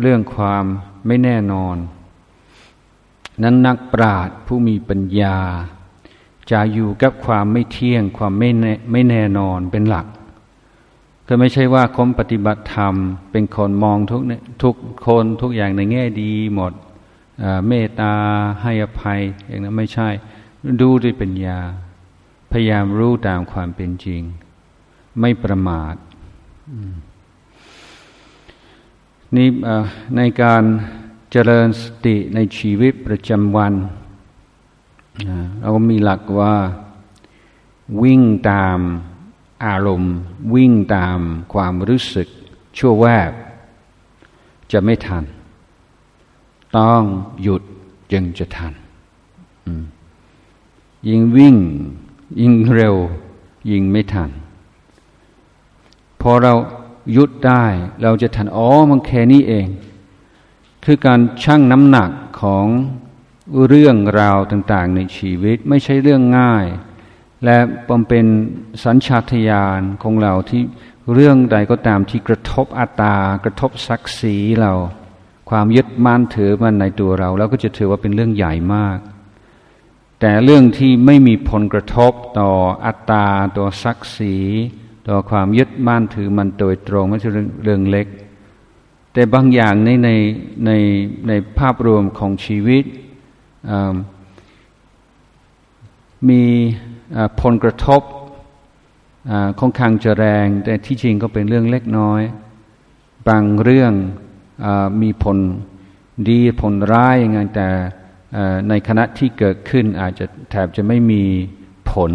[0.00, 0.64] เรื่องความ
[1.06, 1.76] ไม่แน่นอน
[3.42, 5.38] นั้นนักปราชญ์ผู้มีปัญญา
[6.50, 10.06] จะอยู่กับความไม่เที่ยงความไม่แน่ไม่แน่นอนเป็นหลัก
[11.28, 12.94] ก็ไม่ใช่ว่าคนปฏิบัติธรรม
[13.30, 14.22] เป็นคนมองทุก
[14.62, 14.74] ทุก
[15.06, 16.72] คนทุกอย่างในแง่ดีหมด
[17.68, 18.14] เมตตา
[18.62, 20.08] ให้อภัย อย่างนั้นไม่ใช่
[20.80, 21.58] ดูด้วยปัญญา
[22.50, 24.22] พยายามรู้ตามความเป็นจริง
[25.20, 25.94] ไม่ประมาท
[29.36, 29.48] นี่
[30.16, 30.62] ในการ
[31.32, 33.74] เจริญสติในชีวิตประจำวัน
[35.60, 36.54] เราก็มีหลักว่า
[38.02, 38.78] วิ่งตาม
[39.64, 40.14] อารมณ์
[40.54, 41.18] วิ่งตาม
[41.52, 42.28] ความรู้สึก
[42.78, 43.32] ชั่วแวบ
[44.72, 45.24] จะไม่ทัน
[46.78, 47.02] ต้อง
[47.42, 47.62] หยุด
[48.12, 48.72] จึงจะทัน
[51.08, 51.56] ยิ่งวิ่ง
[52.40, 52.96] ยิ่งเร็ว
[53.70, 54.30] ยิ่งไม่ทัน
[56.20, 56.54] พอเรา
[57.12, 57.64] หยุดได้
[58.02, 59.66] เราจะทัน อ๋อ มันแค่นี้เอง
[60.84, 62.66] คือการชั่งน้ำหนักของ
[63.66, 66.66] เรื่องราวต่าง ๆ ในชีวิต ไม่ใช่เรื่องง่าย
[67.44, 67.56] และ
[67.88, 68.26] ปมเป็น
[68.84, 70.62] สัญชาตญาณของเราที่
[71.12, 74.72] เรื่องใดก็ตามที่กระทบอัตตากระทบศักดิ์ศรีเรา
[75.50, 78.98] ความยึดมั่นถือมันในตัวเรา แล้วก็จะถือว่าเป็นเรื่องใหญ่มาก
[80.20, 82.50] แต่เรื่องที่ไม่มีผลกระทบต่อ
[82.84, 84.36] อัตตาตัวศักดิ์ศรี
[85.08, 87.30] ต่อความยึดมั่นถือมันโดยตรงไม่ใช่
[87.64, 88.06] เรื่องเล็ก
[89.12, 90.10] แต่บางอย่างในใน
[90.66, 90.70] ใน
[91.28, 92.84] ในภาพรวมของชีวิต
[96.28, 96.42] มี
[97.40, 98.02] ผลกระทบ
[99.60, 102.22] ค่อนข้างจะแรง แต่ที่จริงก็เป็นเรื่องเล็กน้อย
[103.28, 103.92] บางเรื่อง
[104.64, 104.66] อ
[105.02, 105.38] มีผล
[106.28, 107.68] ดีผลร้ายยังไงแต่
[108.68, 111.22] ในขณะที่เกิดขึ้นอาจจะแทบจะไม่มี
[111.90, 112.12] ผล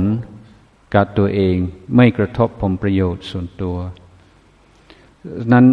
[0.93, 1.55] กับตัวเอง
[1.95, 3.77] ไม่กระทบผลประโยชน์ส่วนตัว
[5.51, 5.65] นั้น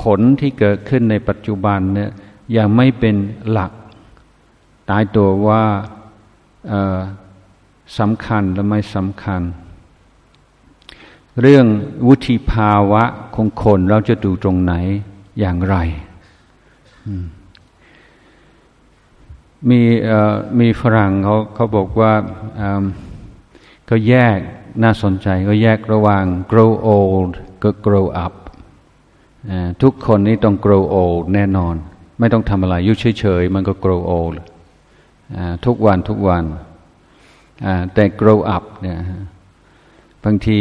[0.00, 2.10] ผลที่เกิดขึ้นในปัจจุบันเนี่ย
[2.56, 3.16] ยังไม่เป็น
[3.50, 3.72] หลัก
[4.90, 5.64] ตายตัวว่า
[7.98, 9.42] สำคัญและไม่สำคัญ
[11.40, 11.66] เรื่อง
[12.06, 14.74] วุฒิภาวะของคนเราจะดูตรงไหน
[15.40, 15.76] อย่างไร
[19.68, 19.80] มี
[20.60, 22.12] มีฝรั่งเขาเขาบอกว่า
[23.88, 24.38] ก็แยก
[24.82, 28.34] น่าสนใจก็แยกระหว่าง grow old กับ grow up
[29.82, 31.74] ทุกคนนี้ต้อง grow old แน่นอน
[32.18, 34.36] ไม่ต้องทำอะไรยุ่เฉยๆ มันก็ grow old
[35.66, 36.44] ทุกวันทุกวัน
[37.94, 38.98] แต่ grow up เนี่ย
[40.24, 40.58] บางที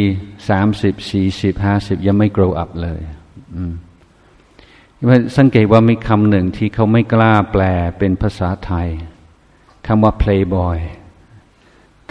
[0.50, 3.02] สามสิบสี่สิบห้าสิบยังไม่ grow up เลย
[5.38, 7.64] สังเกตว่ามีคำหนึ่งที่เขาไม่กล้าแปล
[7.98, 8.88] เป็นภาษาไทย
[9.88, 10.78] คำว่า playboy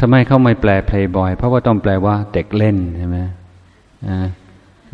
[0.01, 3.19] ทำไมเขาไม่แปล playboy เพราะว่าต้องแปลว่าเด็กเล่นใช่ไหม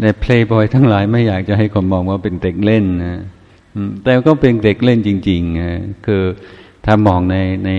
[0.01, 3.23] ใน playboy ทั้งหลายไม่อยากจะให้คนมองว่าเป็นเด็กเล่นนะ
[4.05, 6.23] แต่ก็เป็นเด็กเล่นจริงๆคือ
[6.85, 7.71] ถ้ามองในใน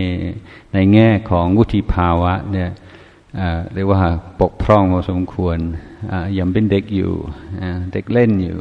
[0.73, 2.69] ในแง่ของวุฒิภาวะเนี่ย
[3.73, 4.01] เรียกว่า
[4.41, 5.57] ปกพร่องพอสมควร
[6.37, 7.11] ยังเป็นเด็กอยู่
[7.93, 8.59] เด็กเล่นอยู่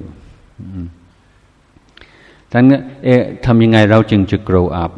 [2.52, 2.64] ท่าน
[3.04, 4.92] เอ๊ะทำยังไงเราจึงจะ grow up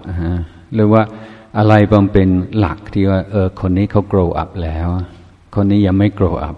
[0.74, 1.02] หรือว่า
[1.58, 2.28] อะไรบางเป็น
[2.58, 4.88] หลักที่ว่าเออคนนี้เขา grow up แล้ว
[5.54, 6.56] คนนี้ยังไม่ grow up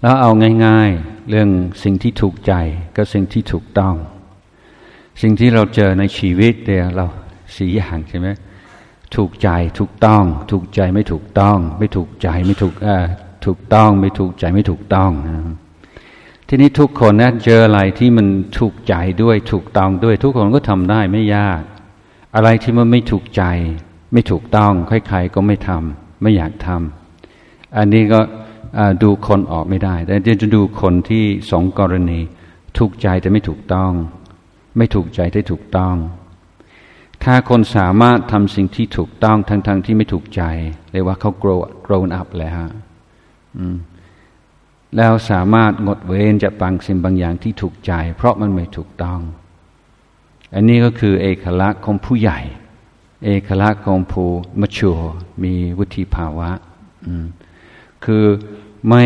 [0.00, 0.30] แล้วเอา
[0.66, 1.48] ง่ายๆ เรื่อง
[1.82, 2.52] สิ่งที่ถูกใจ
[2.96, 3.94] ก็สิ่งที่ถูกต้อง
[5.22, 7.06] สิ่งที่เราเจอในชีวิตเดียเรา
[7.54, 8.28] สี่อย่างใช่ไหม
[9.14, 13.04] ถูกใจถูกต้อง ถูกใจไม่ถูกต้อง ไม่ถูกใจไม่ถูกเออ
[13.44, 15.10] ถูกต้องไม่ถูกใจไม่ถูกต้อง
[16.48, 18.26] ทีนี้ทุกคนนะเจออะไรที่มัน
[18.58, 21.60] ถูกใจด้วยถูกต้องด้วย ทุกคนก็ทำได้ไม่ยาก
[22.34, 23.42] อะไรที่มันไม่ถูกใจ
[24.12, 28.20] ไม่ถูกต้องใครๆก็ไม่ทำไม่อยากทำอันนี้ก็
[29.02, 32.20] ดูคนออกไม่ได้ แต่จะดูคนที่สองกรณี
[32.78, 33.90] ถูกใจแต่ไม่ถูกต้อง
[34.76, 35.94] ไม่ถูกใจแต่ถูกต้อง
[37.24, 40.42] ถ้าคนสามารถทำสิ่งที่ถูกต้องทั้งๆทที่ไม่ถูกใจ
[40.92, 42.60] เรียกว่าเขา grow grown up แล้ว
[44.96, 49.20] แล้วสามารถงดเว้นจากบางสิ่งบางอย่างที่ถูกใจ เพราะมันไม่ถูกต้อง
[50.54, 52.40] อันนี้ก็คือเอกลักษณ์ของผู้ใหญ่
[53.24, 54.28] เอกลักษณ์ของผู้
[54.60, 54.98] มัชัว
[55.42, 56.50] มีวุฒิภาวะ
[58.04, 58.24] คือ
[58.90, 59.04] ไม่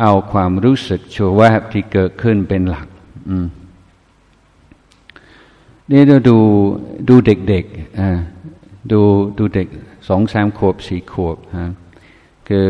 [0.00, 2.86] เอาความรู้สึกชัวแวบที่เกิดขึ้นเป็นหลัก
[5.92, 6.38] นี่เราดู
[7.08, 9.00] ดูเด็กๆดู
[9.38, 9.68] ดูเด็ก
[10.08, 11.66] สองสามขวบสี่ขวบฮะ
[12.48, 12.66] คือ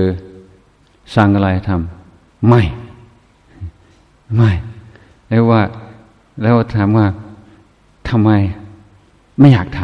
[1.15, 2.63] สั่งอะไรทำไม่
[4.37, 4.51] ไม่
[5.29, 5.63] แล้วว่า
[6.43, 7.07] แล้วถามว่า
[8.09, 8.31] ทำไม
[9.41, 9.81] ไม่อยากท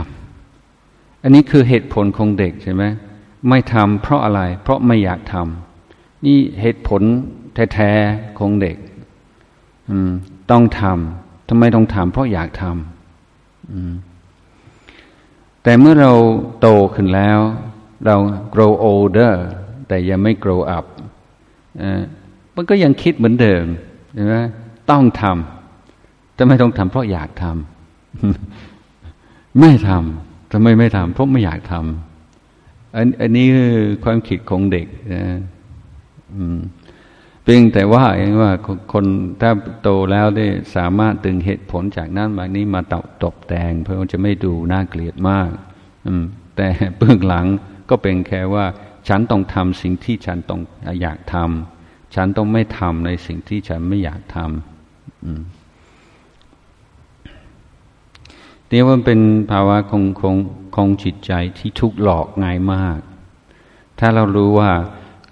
[0.61, 2.83] ำอันนี้คือเหตุผลของเด็กใช่ไหม
[3.49, 7.03] ไม่ทำเพราะอะไร เพราะไม่อยากทำนี่เหตุผล
[7.55, 8.77] แท้ๆของเด็ก
[10.51, 12.94] ต้องทำทำไมต้องทำเพราะอยากทำ
[15.63, 16.13] แต่เมื่อเรา
[16.61, 17.39] โตขึ้นแล้ว
[18.07, 18.17] เรา
[18.55, 19.35] grow older
[19.89, 20.85] แต่ยังไม่ grow up
[22.57, 23.65] มันก็ยังคิดเหมือนเดิม
[24.15, 24.37] ใช่ไหม
[24.91, 27.57] ต้องทำแต่ไม่ต้องทำเพราะอยากทำ
[29.61, 33.75] ไม่ทำทำไมไม่ทำเพราะไม่อยากทำอันอันนี้คือ
[34.05, 35.25] ความคิดของเด็กนะ
[37.47, 38.53] เพียงแต่ว่าเองว่า
[38.93, 39.05] คน
[39.41, 39.51] ถ้า
[39.83, 45.51] โตแล้วได้สามารถตึงเหตุผลจากนั้นมานี้มาตตบแต่ง เพื่อจะไม่ดูน่าเกลียดมาก
[46.07, 46.25] อืม
[46.57, 47.47] แต่เบื้องหลัง
[47.91, 48.67] ก็เป็นแค่ว่า
[49.09, 50.61] ฉันต้องทำสิ่งที่ฉันต้อง
[51.01, 55.43] อยากทำฉันต้องไม่ทำในสิ่งที่ฉันไม่อยากทำอืม
[58.71, 60.37] นี่ว่าเป็นภาวะของของ
[60.75, 62.99] ของจิตใจที่ทุกหลอกง่ายมาก
[63.99, 64.71] ถ้าเรารู้ว่า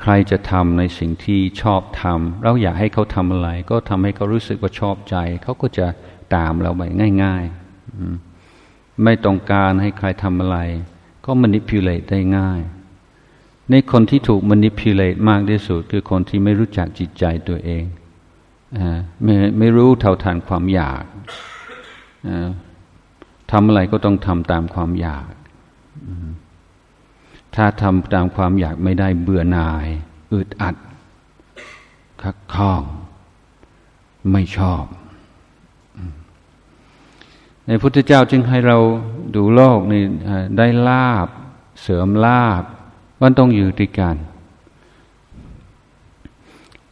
[0.02, 5.86] ใครจะทำในสิ่งที่ชอบทำเราอยากให้เขาทำอะไร ก็ทำให้เขารู้สึกว่าชอบใจ เขาก็จะ
[6.34, 6.82] ตามเราไป
[7.22, 10.58] ง่ายๆ ไม่ต้องการให้ใครทำอะไร
[11.24, 12.60] ก็ manipulate ได้ง่าย
[13.70, 17.84] ในคนที่ถูก manipulate มากที่สุด คือคนที่ไม่รู้จักจิตใจตัวเอง
[18.76, 18.78] อ
[19.22, 21.04] ไม่ไม่รู้เท่าทันความอยาก
[23.52, 25.30] ทำอะไรก็ต้องทำตามความอยาก
[27.54, 29.86] ถ้าทำตามความอยากไม่ได้เบื่อหน่าย
[30.32, 30.76] อึดอัด
[32.22, 32.82] คักข้อง
[34.32, 34.84] ไม่ชอบ
[37.66, 38.78] ในพุทธเจ้าจึงให้เรา
[39.34, 40.02] ดูโลกนี่
[40.58, 41.28] ได้ลาบ
[41.82, 42.62] เสริมลาบ
[43.22, 44.16] มันต้องอยู่ด้วยกัน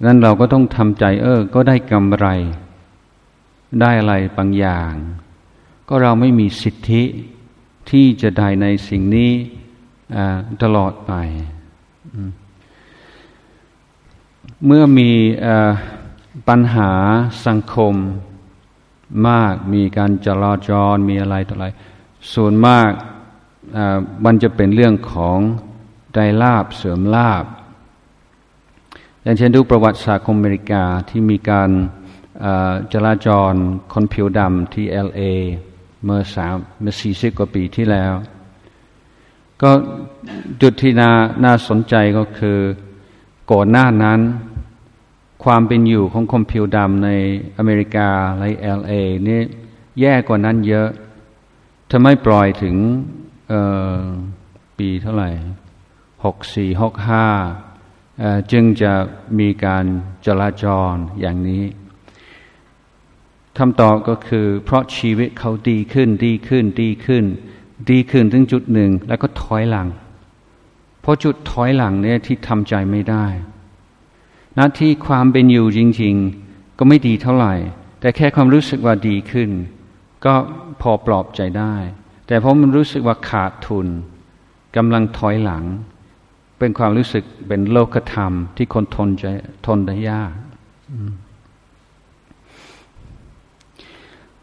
[0.04, 2.26] นั้นเราก็ต้องทำใจเออ ก็ได้กำไร
[3.80, 4.92] ได้อะไรบางอย่าง
[5.88, 7.02] ก็เราไม่มีสิทธิ
[7.90, 9.32] ที่จะได้ในสิ่งนี้
[10.62, 11.12] ตลอดไป
[14.66, 15.10] เมื่อมี
[16.48, 16.92] ปัญหา
[17.46, 17.94] สังคม
[19.28, 21.66] มาก มีการจราจรมีอะไรต่ออะไร
[22.34, 22.90] ส่วนมาก
[24.24, 25.38] มันจะเป็นเรื่องของ
[26.14, 27.44] ได้ลาบเสริมลาบ
[29.22, 31.70] อย่างเช่นดูประวัติศาสตร์ของอเมริกาที่มีการ
[32.92, 33.52] จราจร
[33.92, 35.20] คนผิวดำที่ LA
[36.04, 38.12] เมื่อสามเมื่อสี่สิบกว่าปีที่แล้ว
[39.62, 39.70] ก็
[40.62, 41.10] จุดที่น่า
[41.44, 42.58] น่าสนใจก็คือ
[43.52, 44.20] ก่อนหน้านั้น
[45.44, 47.10] ความเป็นอยู่ของคนผิวดำใน
[47.58, 48.08] อเมริกา
[48.40, 48.92] ในเอลเอ
[49.28, 49.40] นี่
[50.00, 50.88] แย่กว่านั้นเยอะ
[51.90, 52.76] ทำไมปล่อยถึง
[54.78, 55.30] ปีเท่าไหร่
[56.24, 57.26] หกสี่หกห้า
[58.52, 58.92] จึงจะ
[59.38, 59.84] มีการ
[60.26, 61.64] จราจรอย่างนี้
[63.58, 67.24] คำตอบก็คือ เพราะชีวิตเขาดีขึ้นดีขึ้นดีขึ้น
[67.88, 69.88] ดีขึ้นถึงจุดหนึ่ง แล้วก็ถอยหลัง
[71.00, 73.26] เพราะจุดถอยหลังเนี่ยที่ทำใจไม่ได้
[74.54, 76.14] หน้าที่ความเป็นอยู่จริง
[76.46, 77.54] ๆ ก็ไม่ดีเท่าไหร่
[78.00, 79.50] แต่แค่ความรู้สึกว่าดีขึ้น
[80.24, 80.34] ก็
[80.80, 81.74] พอปลอบใจได้
[82.26, 83.86] แต่เพราะมันรู้สึกว่าขาดทุน
[84.76, 85.64] กำลังถอยหลัง
[86.58, 89.24] เป็นความรู้สึกเป็นโลกธรรม ที่คนทนใจ
[89.66, 90.32] ทนได้ยาก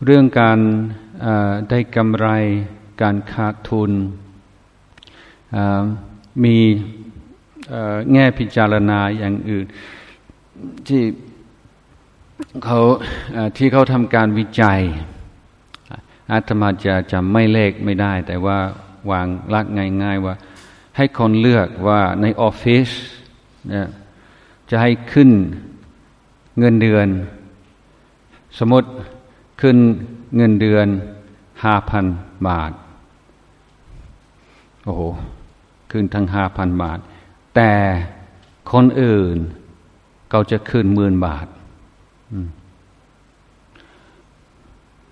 [0.04, 0.60] เรื่องการ
[1.69, 2.28] ได้กำไร
[3.01, 3.91] การขาดทุน
[6.43, 6.57] มี
[8.13, 9.65] แง่พิจารณาอย่างอื่น
[10.88, 11.03] ที่
[12.65, 12.79] เขา
[13.57, 14.79] ที่เขาทำการวิจัย
[16.31, 18.57] อาตมาจะจำไม่เลขไม่ได้ แต่ว่า
[19.12, 19.65] วางลัก
[20.03, 20.36] ง่ายๆว่า
[20.97, 22.89] ให้คนเลือกว่าในออฟฟิศ
[24.69, 25.29] จะให้ขึ้น
[26.60, 27.07] เงินเดือน
[28.57, 28.88] สมมติ
[29.62, 29.77] ขึ้น
[30.38, 30.88] เงินเดือน
[31.63, 32.05] ห้าพัน
[32.47, 32.71] บาท
[34.88, 35.04] โอ้โห
[35.91, 37.00] ขึ้นทั้งห้าพันบาท
[37.56, 37.71] แต่
[38.71, 39.38] คนอื่น
[40.30, 41.47] เขาจะขึ้นหมื่นบาท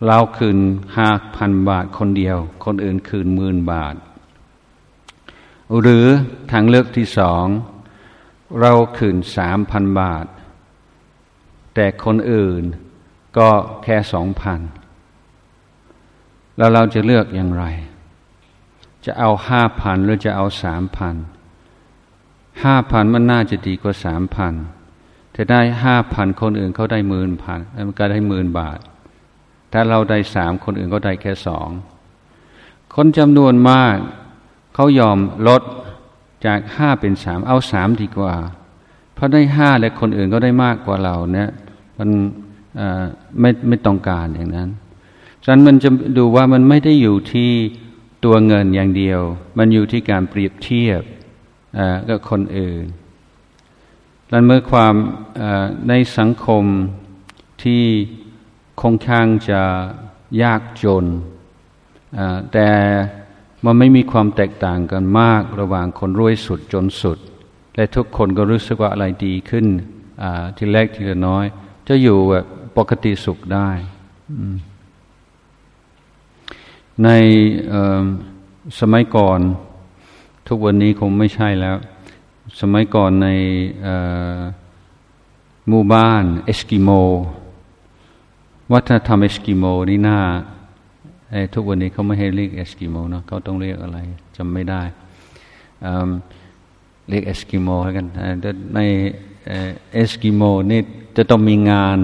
[0.05, 0.57] เราคืน
[0.97, 3.95] ห้าพันบาทคนเดียว คนอื่นคืนหมื่นบาท
[5.81, 6.05] หรือ
[6.51, 7.45] ทางเลือกที่สอง
[8.59, 10.25] เราคืนสามพันบาท
[11.75, 12.63] แต่คนอื่น
[13.38, 13.49] ก็
[13.84, 14.59] แค่สองพัน
[16.57, 17.65] แล้วเราจะเลือกอย่างไร
[19.06, 21.16] จะเอาห้าพันหรือจะเอาสามพัน
[22.64, 24.53] ห้าพันมันน่าจะดีกว่าสามพัน
[25.34, 28.80] แต่ได้ห้าพันคนอื่นเขาได้หมื่นพันมันก็ได้หมื่นบาท
[29.72, 31.70] ถ้าเราได้สามคนอื่นก็ได้แค่สอง
[32.93, 33.97] คนจำนวนมาก
[34.74, 35.62] เขายอมลด
[36.45, 38.34] จากห้าเป็นสามเอาสามดีกว่า
[39.14, 41.49] เพราะได้ห้าและคนอื่นก็ได้มากกว่าเราเนี่ย
[41.99, 42.10] มัน
[43.39, 44.70] ไม่ไม่ต้องการอย่างนั้น
[45.43, 47.51] ฉะนั้นมันจะดูว่ามันไม่ได้อยู่ที่
[48.26, 49.21] ตัวเงินอย่างเดียว
[49.57, 51.01] มันอยู่ที่การเปรียบเทียบ
[52.09, 52.84] กับคนอื่น
[54.30, 54.93] และเมื่อความ
[55.89, 56.63] ในสังคม
[57.63, 57.84] ที่
[58.82, 59.61] คงข้างจะ
[60.43, 61.05] ยากจน
[62.53, 62.69] แต่
[63.65, 67.17] มันไม่มีความแตกต่างกันมากระหว่างคนรวยสุดจนสุด
[67.76, 69.65] และทุกคนก็รู้สึกว่าอะไรดีขึ้น
[70.57, 71.45] ทีแรกทีละน้อย
[71.88, 72.45] จะอยู่แบบ
[72.78, 73.69] ปกติสุขได้
[77.03, 77.09] ใน
[78.79, 79.39] สมัยก่อน
[80.47, 81.75] ทุกวันนี้คงไม่ใช่แล้ว
[82.61, 83.27] สมัยก่อนใน
[85.67, 86.89] หมู่บ้านเอสกิโม
[88.73, 90.19] วัฒนธรรมเอสกิโมนี่น่า
[91.53, 93.99] ทุกวันนี้เขาไม่ให้เรียกเอสกิโมเนาะเขาต้องเรียกอะไร
[94.37, 94.81] จำไม่ได้
[97.09, 98.07] เรียกเอสกิโมแล้กัน
[98.75, 98.79] ใน
[99.93, 100.41] เอสกิโม
[100.71, 100.81] นี่
[101.17, 101.97] จะต้องมีงาน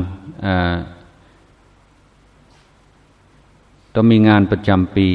[3.95, 5.09] ต้องมีงานประจำปี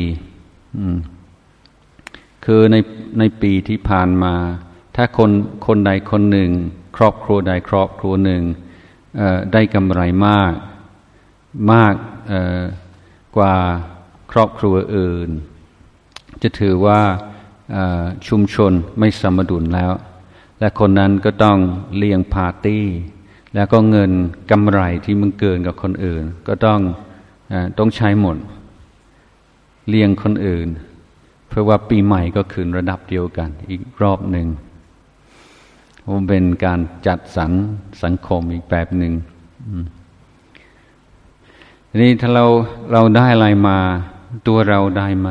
[2.44, 2.76] คือใน
[3.18, 4.34] ในปีที่ผ่านมา
[4.96, 5.30] ถ้าคน
[5.66, 6.50] คนใดคนหนึ่ง
[6.96, 8.42] ครอบครัวใดครอบครัวหนึ่ง
[9.52, 10.52] ได้กำไรมาก
[11.72, 11.94] มาก
[13.36, 13.56] กว่า
[14.32, 15.30] ครอบครัวอื่น
[16.42, 17.00] จะถือว่า
[18.28, 19.92] ชุมชนไม่สมดุลแล้ว
[20.60, 21.58] และคนนั้นก็ต้อง
[21.96, 22.84] เลี้ยงปาร์ตี้
[23.54, 24.12] แล้วก็เงิน
[24.50, 26.80] กำไรที่มันเกินกับคนอื่น ก็ต้อง
[27.78, 28.36] ต้องใช้หมด
[29.88, 30.68] เลี้ยงคนอื่น
[31.48, 34.46] เพื่อว่าปีใหม่ก็คืนระดับเดียวกัน อีกรอบหนึ่ง
[36.08, 37.52] มันเป็นการจัดสรร
[38.02, 39.12] สังคมอีกแบบหนึ่ง
[41.88, 42.44] ทีนี้ถ้าเรา
[42.92, 43.78] เราได้อะไรมา
[44.46, 45.28] ตัวเราได้ไหม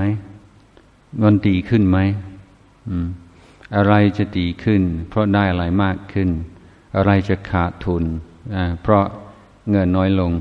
[1.24, 1.97] มันดีขึ้นไหม
[3.76, 6.30] อะไรจะดีขึ้น เพราะได้อะไรมากขึ้น
[6.95, 8.03] อะไรจะขาดทุน
[8.82, 9.06] เพราะ
[9.70, 10.32] เงินน้อยลง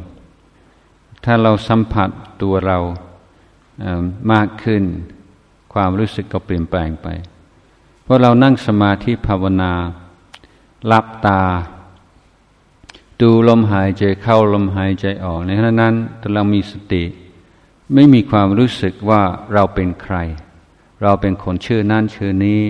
[1.24, 2.10] ถ้าเราสัมผัส
[2.42, 2.78] ตัวเรา
[4.32, 4.82] มากขึ้น
[5.72, 7.08] ความรู้สึกก็เปลี่ยนแปลงไป
[8.02, 9.72] เพราะเรานั่งสมาธิภาวนา
[10.86, 11.42] หลับตา
[13.20, 17.04] ดูลมหายใจเข้าลมหายใจออก ในขณะนั้นถ้าเรามีสติ
[17.94, 19.22] ไม่มีความรู้สึกว่า
[19.54, 20.16] เราเป็นใคร
[21.02, 22.60] เราเป็นคนชื่อนั้นชื่อนี้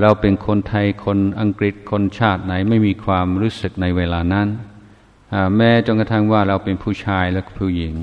[0.00, 4.48] เราเป็นคนไทยคนอังกฤษคนชาติไหนไม่มีความรู้สึกในเวลานั้น
[5.56, 7.94] แม้จนกระทั่งว่าเราเป็นผู้ชายและผู้หญิง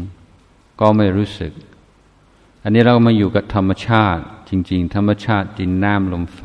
[0.81, 1.51] ก็ไม่รู้สึก
[2.63, 6.41] อันนี้เรามาอยู่กับธรรมชาติ จริง ๆ ธรรมชาติดินน้ำลมไฟ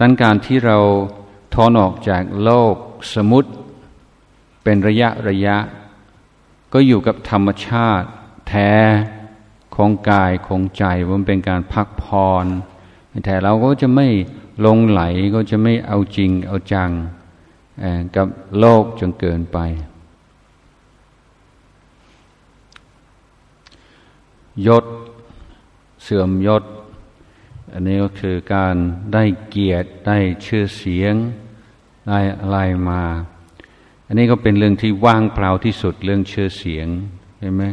[0.00, 0.78] ดังการที่เรา
[1.54, 2.74] ถอนออกจากโลก
[3.14, 3.50] สมุติ
[4.62, 5.56] เป็นระยะระยะ
[6.72, 8.08] ก็อยู่กับธรรมชาติ
[8.48, 8.72] แท้
[9.74, 12.04] ของกายของใจมันเป็นการพักพ
[12.42, 12.46] ร
[13.24, 14.08] แต่เราก็จะไม่
[14.66, 15.02] ลงไหล
[15.34, 16.90] ก็จะไม่เอาจริงเอาจัง
[18.16, 18.26] กับ
[18.58, 19.58] โลกจนเกินไป
[24.66, 24.84] ยศ
[26.02, 26.64] เสื่อมยศ
[27.72, 28.76] อันนี้ก็คือการ
[29.12, 31.14] ได้เกียรติได้ชื่อเสียง
[32.08, 33.02] ได้อะไรมา
[34.06, 36.86] อันนี้ก็เป็นเรื่องที่ว่างเปล่าที่สุดเรื่องชื่อเสียง
[37.38, 37.64] เห็นไหม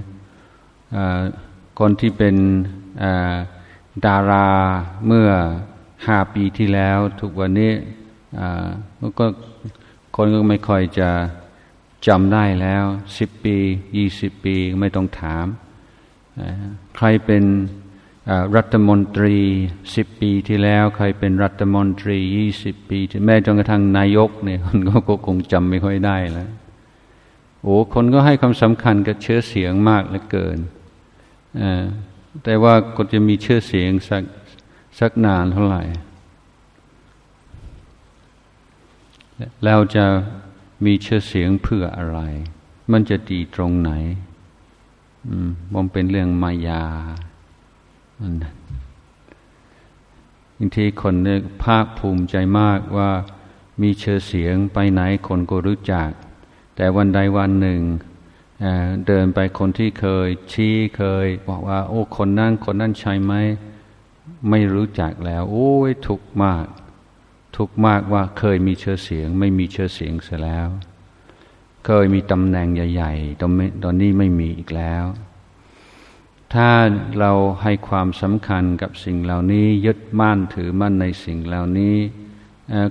[1.79, 2.35] คนที่เป็น
[4.05, 4.49] ดารา
[5.07, 5.29] เมื่อ
[6.07, 7.73] ห้าปีที่แล้ว ทุกวันนี้
[9.19, 9.25] ก็
[10.15, 11.09] คนก็ไม่ค่อยจะ
[12.07, 12.83] จำได้แล้ว
[13.17, 13.57] สิบปี
[13.97, 15.45] ยี่สิบปีไม่ต้องถาม
[16.95, 17.43] ใครเป็น
[18.55, 19.37] รัฐมนตรี
[19.95, 26.49] สิบปีที่แล้ว ใครเป็นรัฐมนตรียี่สิบปีแม้จนกระทั่งนายกเนี่ยคนก็คงจำไม่ค่อยได้แล้ว
[27.61, 30.57] โอ้คนก็ให้ความสำคัญกับเชื้อเสียงมากเหลือเกิน
[32.43, 34.23] แต่ว่าก็จะมีเชื้อเสียงสัก
[34.99, 35.83] สักนานเท่าไหร่
[39.63, 40.05] แล้วจะ
[40.85, 42.19] มีเชื้อเสียงเพื่ออะไร
[42.91, 43.91] มันจะดีตรงไหน
[45.73, 46.83] มันเป็นเรื่องมายา
[50.57, 53.09] บางทีคนเนี่ยภาคภูมิใจมากว่า
[53.81, 56.09] มีเชื่อเสียงไปไหนคนก็รู้จัก
[56.75, 57.81] แต่วันใดวันหนึ่ง
[59.07, 63.33] เดินไปคนที่เคยชี้เคย บอกว่า โอ้คนนั้นคนนั้นใช่ไหม
[64.49, 66.65] ไม่รู้จักแล้ว โอ้ยทุกมาก
[67.57, 70.69] ทุกมากว่าเคยมีเชื้อเสียง ไม่มีเชื้อเสียงเสียแล้ว
[71.89, 73.51] เคยมีตำแหน่งใหญ่ ๆ ตอน
[73.93, 75.05] นนี้ไม่มีอีกแล้ว
[76.53, 76.69] ถ้า
[77.19, 77.31] เรา
[77.63, 81.97] ให้ความสำคัญกับสิ่งเหล่านี้ยึดมั่นถือมั่นในสิ่งเหล่านี้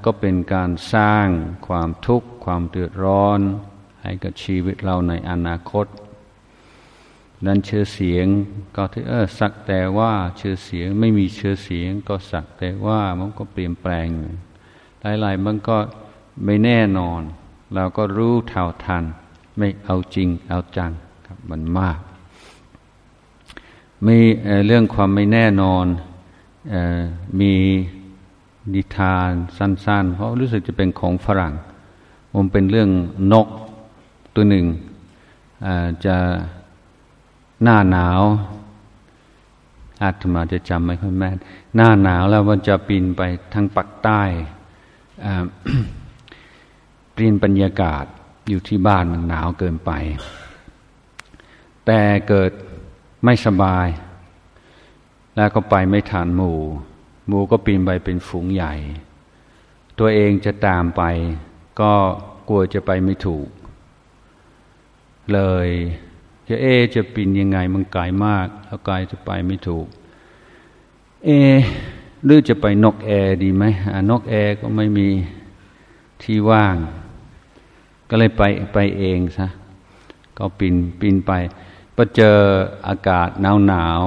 [0.04, 1.26] ก็เป็นการสร้าง
[1.66, 3.40] ความทุกข์ความเดือดร้อน
[4.02, 5.86] ให้กับชีวิตเราในอนาคต
[7.46, 8.26] นั้นเชื่อเสียง
[8.76, 14.08] ก็ที่เออสักแต่ว่าเชื่อเสียงไม่มีเชื่อเสียง ก็สักแต่ว่ามันก็เปลี่ยนแปลง
[15.20, 15.76] หลายๆมันก็
[16.44, 17.22] ไม่แน่นอน
[17.74, 19.04] เราก็รู้เท่าทัน
[19.58, 20.90] ไม่เอาจริงเอาจัง
[21.26, 21.98] ครับมันมาก
[24.06, 24.18] มี
[24.66, 25.86] เรื่องความไม่แน่นอน
[27.40, 27.52] มี
[28.74, 31.54] นิทานสั้น ๆ เพราะรู้สึกจะเป็นของฝรั่ง
[32.32, 32.90] มันเป็นเรื่อง
[33.32, 33.46] นก
[34.34, 34.66] ตัวหนึ่ง
[36.04, 36.16] จะ
[37.62, 38.22] หน้าหนาว
[40.02, 41.36] อาตมาจะจำไม่ค่อยแม่น
[41.76, 43.22] หน้าหนาวแล้วมันจะปีนไป
[43.54, 44.22] ทางปักใต้
[47.18, 48.04] เปลี่ยนบรรยากาศ
[48.48, 49.90] อยู่ที่บ้านมันหนาวเกินไป
[51.86, 52.52] แต่เกิด
[53.24, 53.86] ไม่สบาย
[55.36, 56.58] แล้วก็ไปไม่ทันหมู่
[57.26, 58.74] หมู่ก็ปีนไปเป็นฝูงใหญ่
[59.98, 61.02] ตัวเองจะตามไป
[61.80, 61.92] ก็
[62.48, 63.48] กลัวจะไปไม่ถูก
[65.32, 65.68] เลย
[66.48, 69.86] จะเอจะปีนยังไงมันไกลมากแล้วไกลจะไปไม่ถูก
[71.24, 71.28] เอ
[72.24, 73.64] หรือจะไปนกแอร์ดีไหม
[74.10, 75.08] นกแอร์ก็ไม่มี
[76.22, 76.76] ที่ว่าง
[78.08, 78.42] ก็เลยไป
[78.74, 79.46] ไปเองซะ
[80.36, 81.32] ก็ปีนปีนไป
[81.94, 82.36] พอเจอ
[82.88, 84.00] อากาศหนาวหนาว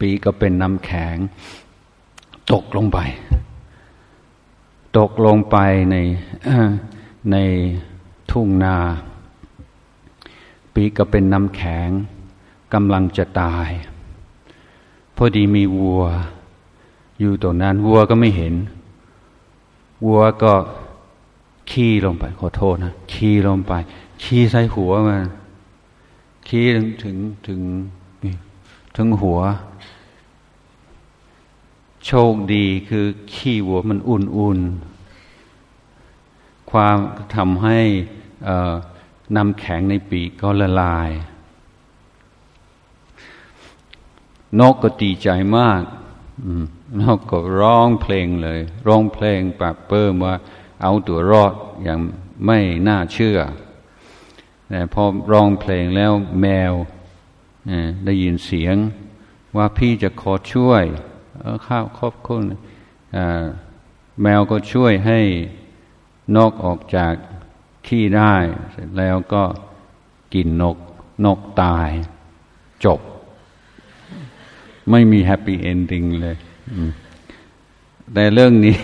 [0.00, 1.16] ปีก็เป็นน้ำแข็ง
[2.52, 2.98] ตกลงไป
[4.98, 5.56] ตกลงไป
[5.90, 5.96] ใน
[7.32, 7.36] ใน
[8.30, 8.76] ทุ่งนา
[10.74, 11.88] ปีก็เป็นน้ำแข็ง
[12.74, 13.68] กำลังจะตาย
[15.16, 16.04] พอดีมีวัว
[17.20, 18.54] อยู่ตรงนั้นวัวก็ไม่เห็น
[20.06, 20.52] วัวก็
[21.70, 23.72] ขี้ลงไป ขอโทษนะขี้ลงไป
[24.22, 25.24] ขี้ใส่หัวมัน
[26.48, 27.60] ขี้ถึงถึงถึง
[28.96, 29.40] ถึงหัว
[32.06, 36.96] โชคดีคือขี้วัวมันอุ่นๆความ
[37.34, 37.78] ทำให้
[39.36, 41.10] น้ำแข็งในปีกก็ละลาย
[44.60, 45.82] นกก็ดีใจมาก
[47.02, 50.34] นกก็ร้องเพลงเลย ร้องเพลงปากเปิ่มว่า
[50.82, 51.54] เอาตัวรอด
[51.84, 51.98] อย่าง
[52.46, 52.58] ไม่
[52.88, 53.38] น่าเชื่อ
[54.68, 55.02] แต่พอ
[55.32, 56.72] ร้องเพลงแล้วแมว
[58.04, 58.76] ได้ยินเสียง
[59.56, 60.84] ว่าพี่จะขอช่วย
[61.66, 62.42] ข้าวครอบคุณ
[64.22, 65.20] แมวก็ช่วยให้
[66.36, 67.14] นกออกจาก
[67.86, 68.34] ขี้ได้
[68.72, 69.42] เสร็จแล้วก็
[70.34, 70.76] กินนก
[71.24, 71.90] นกตาย
[72.84, 73.00] จบ
[74.90, 76.36] ไม่มี happy ending เลย
[78.12, 78.78] แต่เรื่องนี้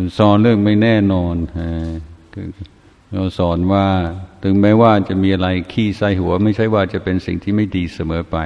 [0.00, 1.36] มันสอนเรื่องไม่แน่นอน
[3.12, 3.86] เราสอนว่า
[4.42, 8.36] ถึงแม้ว่าจะมีอะไรขี้ใส่หัว ไม่ใช่ว่าจะเป็นสิ่งที่ไม่ดีเสมอไป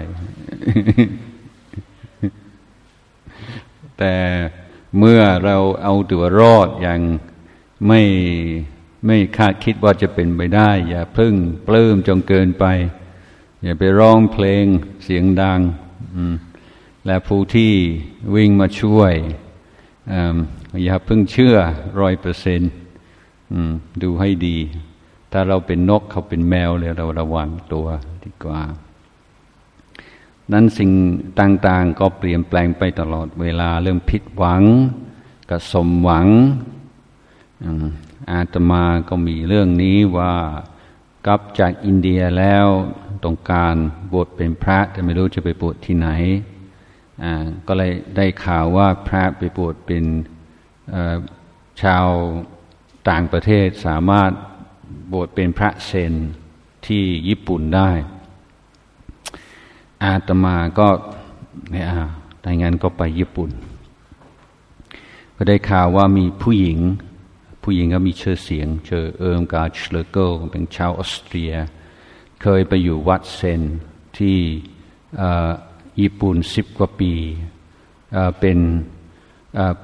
[3.98, 4.16] แต่
[4.98, 7.00] เมื่อเราเอาตัวรอดอย่าง
[7.88, 8.02] ไม่
[9.06, 11.34] ไม่คาดคิดว่าจะเป็นไปได้ อย่าพึ่ง
[11.66, 12.64] ปลื้มจงเกินไป
[13.62, 14.64] อย่าไปร้องเพลง
[15.04, 15.60] เสียงดัง
[17.06, 17.72] และผู้ที่
[18.34, 19.14] วิ่งมาช่วย
[20.80, 21.56] อย่าเพึ่งเชื่อ
[22.00, 22.72] ร้อยเปอร์เซนต์
[24.02, 24.56] ดูให้ดี
[25.32, 27.86] ถ้าเราเป็นนกเขาเป็นแมวเลยเราระวังตัว
[28.24, 28.62] ดีกว่า
[30.52, 30.90] นั้นสิ่ง
[31.40, 34.62] ต่างๆก็เปลี่ยนแปลงไปตลอดเวลาเรื่องผิดหวัง
[35.50, 36.28] กับสมหวัง
[38.30, 40.34] อาตมาก็มีเรื่องนี้ว่า
[41.26, 42.66] กลับจากอินเดียแล้ว
[43.24, 43.74] ต้องการ
[44.12, 46.08] บวชเป็นพระ แต่ไม่รู้จะไปบวชที่ไหน
[47.66, 50.04] ก็เลยได้ข่าวว่าพระไปบวชเป็น
[51.82, 52.06] ชาว
[53.08, 54.30] ต่างประเทศสามารถ
[55.12, 56.12] บวชเป็นพระเซน
[56.86, 57.90] ที่ญี่ปุ่นได้
[60.02, 60.88] อาตมาก็
[61.70, 61.86] เนี่ย
[62.42, 63.50] ถ้างั้นก็ไปญี่ปุ่น
[65.36, 66.78] ก็ได้ข่าวว่ามีผู้หญิง
[67.62, 71.52] ผู้หญิงก็มีเชื่อเสียงเจอเอิร์มกาชเลเกลเป็นชาวออสเตรีย
[72.42, 73.62] เคยไปอยู่วัดเซน
[74.18, 74.38] ที่
[76.00, 77.12] ญี่ปุ่นสิบกว่าปี
[78.40, 78.58] เป็น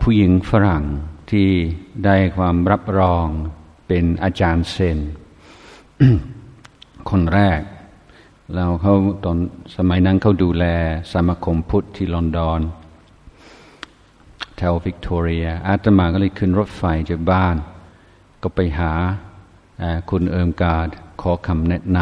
[0.00, 0.84] ผู้หญิงฝรั่ง
[1.30, 1.48] ที่
[2.04, 3.26] ได้ความรับรอง
[3.86, 4.98] เป็นอาจารย์เซน
[7.10, 7.60] คนแรก
[8.54, 8.94] แล้วเขา
[9.24, 9.36] ตอน
[9.76, 10.64] สมัยนั้นเขาดูแล
[11.12, 12.60] สมาคมพุทธที่ลอนดอน
[14.56, 17.56] แถววิกตอเรีย อาตมาก็เลยขึ้นรถไฟจากบ้าน
[18.42, 18.92] ก็ไปหา
[20.10, 20.88] คุณเอิมกาด
[21.20, 21.98] ขอคำแนะน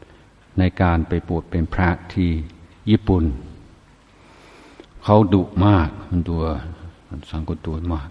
[0.00, 2.30] ำในการไปบวชเป็นพระที่
[2.90, 3.24] ญี่ปุ่น
[5.04, 6.44] เขาดุมากมันตัว
[7.30, 8.08] สังกุตัวมาก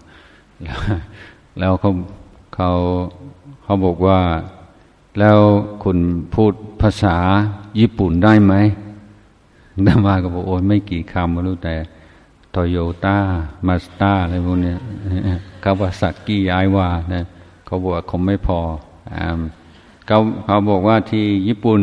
[1.58, 1.90] แล้วเขา
[2.54, 2.70] เขา
[3.62, 4.18] เขาบอกว่า
[5.18, 5.38] แล้ว
[5.82, 5.98] คุณ
[6.34, 7.16] พูดภาษา
[7.78, 8.54] ญี่ปุ่นได้ไหม
[9.86, 11.74] ดามาก็บอกโอ้ยไม่กี่คำไม่รู้แต่
[12.50, 13.16] โตโยต้า
[13.66, 14.74] มาสต้าอะไรพวกนี้
[15.62, 17.24] คาวาซากิย้ายว่านะ
[17.66, 18.60] เขาบอกว่าคงไม่พอ
[20.06, 21.80] เขาเขาบอกว่าที่ญี่ปุ่น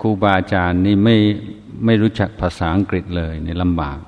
[0.00, 1.16] ครูบาอาจารย์นี่ไม่
[1.84, 3.98] ไม่รู้จักภาษาอังกฤษเลยในลำบาก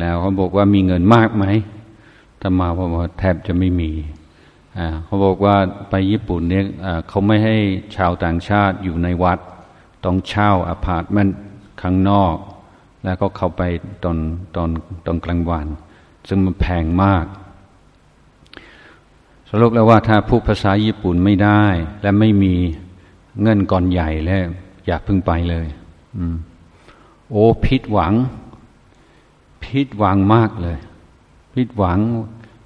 [0.00, 1.44] แล้วเขาบอกว่ามีเงินมากไหม
[2.42, 3.92] อาตมาบอกว่าแทบจะไม่มี
[5.04, 5.56] เขาบอกว่า
[5.90, 6.64] ไปญี่ปุ่นเนี่ย
[7.08, 7.56] เขาไม่ให้
[7.96, 9.38] ชาวต่างชาติอยู่ในวัด
[10.04, 11.38] ต้องเช่าอพาร์ตเมนต์
[11.82, 12.34] ข้างนอก
[13.04, 13.62] แล้วก็เข้าไป
[14.04, 14.18] ตอน
[14.56, 14.70] ตอน
[15.06, 15.66] ตอนกลางวัน
[16.28, 17.26] ซึ่งมันแพงมาก
[19.50, 21.62] สรุปแล้วว่าถ้าพูดภาษาญี่ปุ่นไม่ได้
[22.02, 22.54] และไม่มี
[23.42, 24.46] เงินก่อนใหญ่แล้ว
[24.86, 25.66] อย่าพึ่งไปเลย
[26.16, 26.36] อืม
[27.30, 28.14] โอ้ผิดหวัง
[29.64, 30.78] ผิดหวังมากเลย
[31.54, 31.98] ผิดหวัง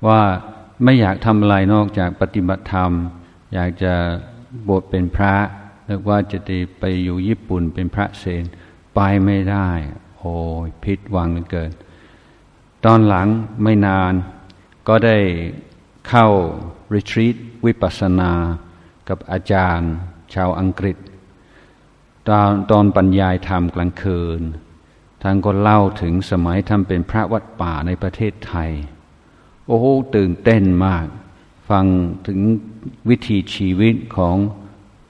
[0.06, 0.20] ว่า
[0.84, 2.90] ไม่อยากทำอะไรนอกจากปฏิบัติธรรม
[3.54, 3.94] อยากจะ
[4.68, 5.34] บวชเป็นพระ
[5.86, 8.44] หรือว่าจะได้ไปอยู่ญี่ปุ่นเป็นพระเซน
[8.94, 9.68] ไปไม่ได้
[10.18, 10.34] โอ้
[10.66, 11.70] ยผิดหวังเหลือเกิน
[12.84, 13.28] ตอนหลัง
[13.62, 14.12] ไม่นาน
[14.88, 15.18] ก็ได้
[16.08, 16.26] เข้า
[16.94, 17.36] รีทรีต
[17.66, 18.32] วิปัสสนา
[19.08, 19.92] กับอาจารย์
[20.34, 20.96] ชาวอังกฤษ
[22.28, 24.40] ตอนตอนบรรยายธรรมกลางคืน
[25.22, 28.70] ท่านก็เล่าถึงสมัยท่านเป็นพระวัดป่าในประเทศไทย
[29.66, 31.06] โอ้โหตื่นเต้นมาก
[31.70, 31.84] ฟัง
[32.26, 32.40] ถึง
[33.08, 34.36] วิธีชีวิตของ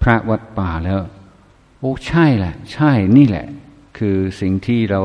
[0.02, 1.00] พระวัดป่าแล้ว
[1.78, 3.46] โอ้ใช่แหละใช่นี่แหละ
[3.98, 5.02] คือสิ่งที่เรา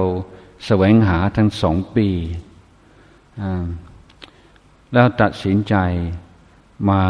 [0.65, 2.07] แสวงหาทั้งสองปี
[4.93, 5.75] แล้วตัดสินใจ
[6.89, 7.01] มา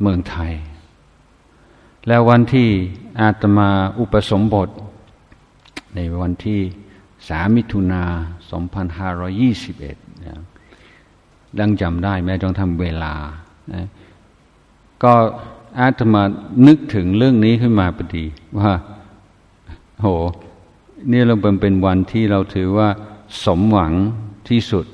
[0.00, 0.52] เมืองไทย
[2.06, 2.68] แล้ววันที่
[3.20, 4.68] อาตมาอุปสมบท
[5.94, 6.60] ในวันที่
[7.28, 8.04] สามิถุนา
[9.30, 10.40] 2521นะ
[11.58, 13.14] ดังจำได้แม้ต้องทำเวลา
[13.72, 13.86] นะ
[15.02, 15.12] ก็
[15.78, 16.22] อาตมา
[16.66, 18.24] นึกถึงเรื่องนี้ขึ้นมาพอดี
[18.58, 18.72] ว่า
[20.00, 20.06] โห
[21.12, 22.88] นี่เราเป็นเป็นวันที่เราถือว่า
[23.44, 23.92] สมหวัง
[24.48, 24.86] ที่สุด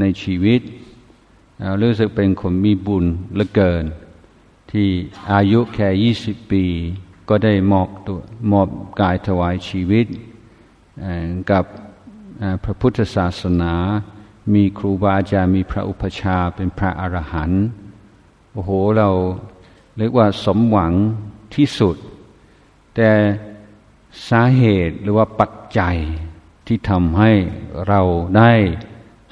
[0.00, 0.60] ในชีวิต
[1.62, 3.04] เรารู้สึกเป็นคนมีบุญ
[3.34, 3.84] เหลือเกิน
[4.72, 4.88] ที่
[5.32, 6.64] อายุแค่ยี่สิบปี
[7.28, 8.18] ก็ได้มอบตัว
[8.52, 8.68] มอบ
[9.00, 10.06] กายถวายชีวิต
[11.50, 11.64] กับ
[12.64, 13.74] พระพุทธศาสนา
[14.54, 17.64] มีครูบาอาจารย์มีพระอุปชาเป็นพระอรหันต์
[18.52, 19.10] โอ้โหเรา
[19.98, 20.92] เรียกว่าสมหวัง
[21.54, 21.96] ที่สุด
[22.94, 23.10] แต่
[24.28, 25.96] สาเหตุหรือว่าปัจจัย
[26.66, 27.30] ที่ทำให้
[27.88, 28.00] เรา
[28.36, 28.52] ได้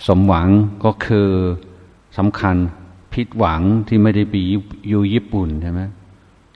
[0.07, 0.49] สมหวัง
[0.85, 1.29] ก็คือ
[2.17, 2.57] สำคัญ
[3.13, 4.35] ผิดหวังที่ไม่ได้ไป
[4.89, 5.81] อยู่ญี่ปุ่นใช่ไหม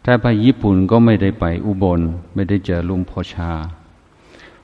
[0.04, 2.00] ถ้าไปญี่ปุ่นก็ไม่ได้ไปอุบล
[2.34, 3.50] ไม่ได้เจอลุงพ่อชา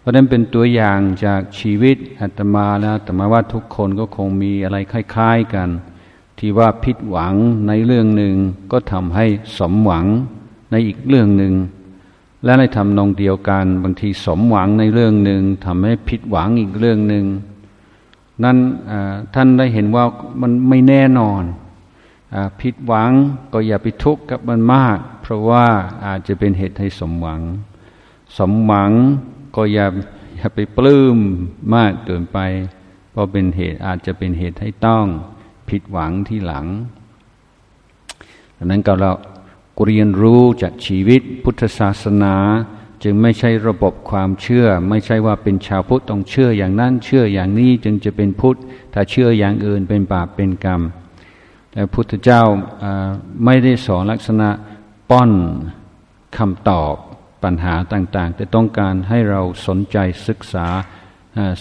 [0.00, 5.68] เพราะนั้นเป็นตัวอย่างจากชีวิตอาตมาแล้วแต่มาว่าทุกคนก็คงมีอะไรคล้าย ๆกัน
[6.38, 7.34] ที่ว่าผิดหวัง
[7.68, 8.34] ในเรื่องหนึ่ง
[8.72, 9.26] ก็ทำให้
[9.58, 10.06] สมหวัง
[10.70, 11.54] ในอีกเรื่องหนึ่ง
[12.44, 17.24] และในทำนองเดียวกันบางทีสมหวังในเรื่องหนึ่งทำให้ผิดหวังอีกเรื่องหนึ่ง
[18.44, 18.56] นั้น
[19.34, 20.04] ท่านได้เห็นว่า
[20.40, 21.42] มันไม่แน่นอน
[22.34, 23.10] อผิดหวัง
[23.52, 25.66] ก็อย่าไปทุกข์กับมันมาก เพราะว่า
[26.04, 27.40] อาจจะเป็นเหตุให้สมหวัง
[28.38, 28.92] สมหวัง
[29.56, 29.86] ก็อย่า
[30.36, 31.18] อย่าไปปลื้ม
[31.74, 32.38] มากเกินไป
[33.10, 35.06] เพราะเป็นเหตุอาจจะเป็นเหตุให้ต้อง
[35.68, 36.66] ผิดหวังที่หลัง
[38.56, 39.12] ดังนั้นก็เรา
[39.84, 42.36] เรียนรู้จากชีวิตพุทธศาสนา
[43.02, 48.56] จึงไม่ใช่ระบบความเชื่อ ไม่ใช่ว่าเป็นชาวพุทธต้องเชื่ออย่างนั้นเชื่ออย่างนี้จึงจะเป็นพุทธ
[48.92, 50.80] ถ้าเชื่ออย่างอื่นเป็นบาปเป็นกรรม
[51.72, 52.42] แต่พุทธเจ้า
[53.44, 54.48] ไม่ได้สอนลักษณะ
[55.10, 55.30] ป้อน
[56.36, 56.94] คำตอบ
[57.42, 60.66] ปัญหาต่างๆ แต่ต้องการให้เราสนใจศึกษา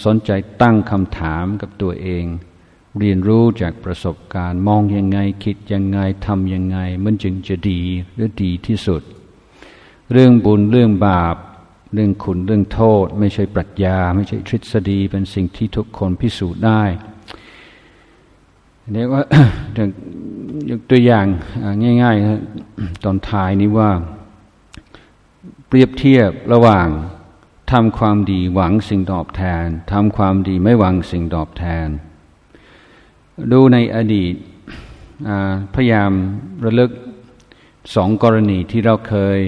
[0.05, 2.25] สนใจตั้งคำถามกับตัวเอง
[2.99, 7.81] เรียนรู้จากประสบการณ์มองยังไงคิดยังไงทำยังไง มันจึงจะดี
[8.13, 9.01] หรือดีที่สุด
[10.11, 11.35] เรื่องบุญเรื่องบาป
[11.93, 16.83] เรื่องคุณเรื่องโทษ ไม่ใช่ปรัชญา ไม่ใช่ทฤษฎีเป็นสิ่งที่ทุกคนพิสูจน์ได้
[18.93, 19.23] เรียกว่า
[20.69, 21.25] ยกตัวอย่าง
[22.03, 22.15] ง่าย
[22.59, 23.89] ๆ ตอนท้ายนี้ว่า
[25.71, 26.87] เปรียบเทียบระหว่าง
[27.71, 31.87] ทำความดีหวังสิ่งตอบแทนทำความดีไม่หวังสิ่งตอบแทน
[33.51, 34.33] ดูในอดีต
[35.73, 36.11] พยายาม
[36.65, 36.91] ระลึก
[37.95, 39.39] สองกรณีที่เราเคย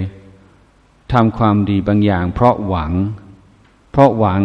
[1.14, 2.92] ทำความดีบางอย่าง เพราะหวัง
[3.92, 4.42] เพราะหวัง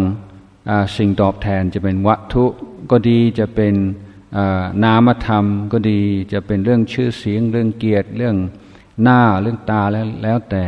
[0.97, 2.45] สิ่งตอบแทนจะเป็นวัตถุ
[2.91, 3.74] ก็ดีจะเป็น
[4.85, 6.01] นามธรรมก็ดี
[6.33, 8.37] จะเป็นเรื่องชื่อเสียง เรื่องเกียรติ เรื่อง
[9.03, 10.64] หน้าเรื่องตาแล้วแล้วแต่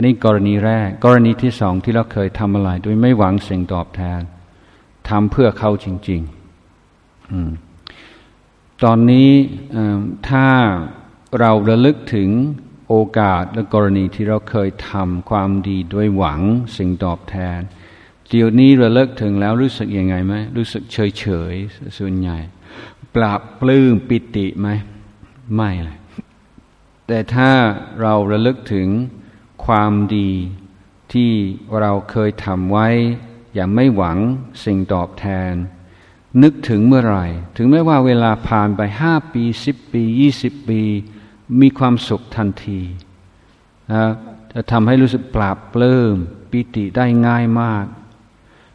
[0.00, 4.20] นนี้กรณีแรก กรณีที่สองที่เราเคยทำอะไรโดยไม่หวังสิ่งตอบแทน
[5.08, 9.30] ทำเพื่อเขาจริงๆตอนนี้
[10.28, 10.46] ถ้า
[11.40, 12.30] เราระลึกถึง
[12.88, 16.40] โอกาสและกรณีที่เราเคยทำความดีด้วยหวัง
[16.76, 17.58] สิ่งตอบแทน
[18.28, 21.54] เดี๋ยวนี้ราเลิกถึงแล้วรู้สึกยังไงไหมรู้สึกเฉยเฉย
[21.98, 22.38] ส่วนใหญ่
[23.14, 24.68] ปราบปลื้มปิติไหม
[25.54, 25.98] ไม่เลย
[27.06, 27.50] แต่ถ้า
[28.00, 28.88] เราระลึกถึง
[29.64, 30.32] ความดี
[31.12, 31.32] ที่
[31.80, 32.88] เราเคยทำไว้
[33.54, 34.18] อย่างไม่หวัง
[34.64, 35.52] สิ่งตอบแทน
[36.42, 40.82] นึกถึงเมื่อไหร่ ถึงแม้ว่าเวลาผ่านไปห้าปีสิบปียี่สิบปี
[41.60, 42.80] มีความสุขทันที
[43.92, 44.04] นะ
[44.52, 46.16] จะทำให้รู้สึกปราบเปลื้ม
[46.50, 47.86] ปิติได้ง่ายมาก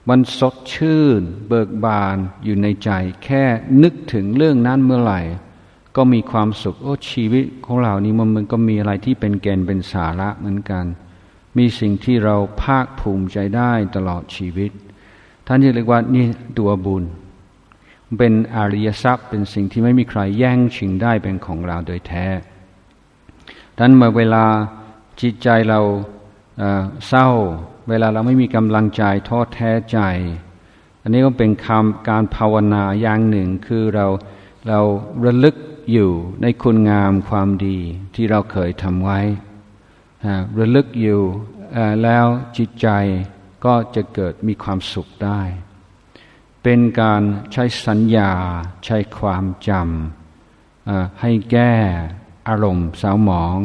[0.09, 2.89] มันสดชื่น เบิกบานอยู่ในใจ
[3.23, 3.43] แค่
[3.83, 5.21] นึกถึงเรื่องนั้นเมื่อไหร่
[5.96, 10.86] ก็มีความสุข โอ้ชีวิตของเรานี้มันมันก็มีอะไรที่เป็นแกนเป็นสาระเหมือนกัน
[11.58, 14.72] มีสิ่งที่เราภาคภูมิใจได้ตลอดชีวิต
[15.48, 16.26] ท่านเรียกว่านี่
[16.60, 17.04] ตัวบุญ
[18.18, 22.26] เป็นอริยทรัพย์เป็นสิ่งที่ไม่มีใครแย่งชิงได้เป็นของเราโดยแท้
[23.78, 24.46] ท่านเมื่อเวลา
[25.22, 25.80] จิตใจเรา
[27.08, 27.28] เศร้า
[27.89, 30.00] เวลาเราไม่มีกำลังใจท้อแท้ใจ
[31.02, 34.08] อันนี้ก็เป็นคำการภาวนาอย่างหนึ่งคือเรา
[34.68, 34.80] เรา
[35.26, 35.55] ระลึก
[35.91, 36.11] อยู่
[36.41, 37.78] ในคุณงามความดี
[38.16, 39.20] ที่เราเคยทำไว้
[40.59, 41.22] ระลึกอยู่
[42.03, 42.26] แล้ว
[42.57, 42.88] จิตใจ
[43.66, 45.41] ก็จะเกิดมีความสุขได้
[46.63, 48.32] เป็นการใช้สัญญา
[48.86, 51.74] ใช้ความจำให้แก้
[52.47, 53.57] อารมณ์สาวหมอง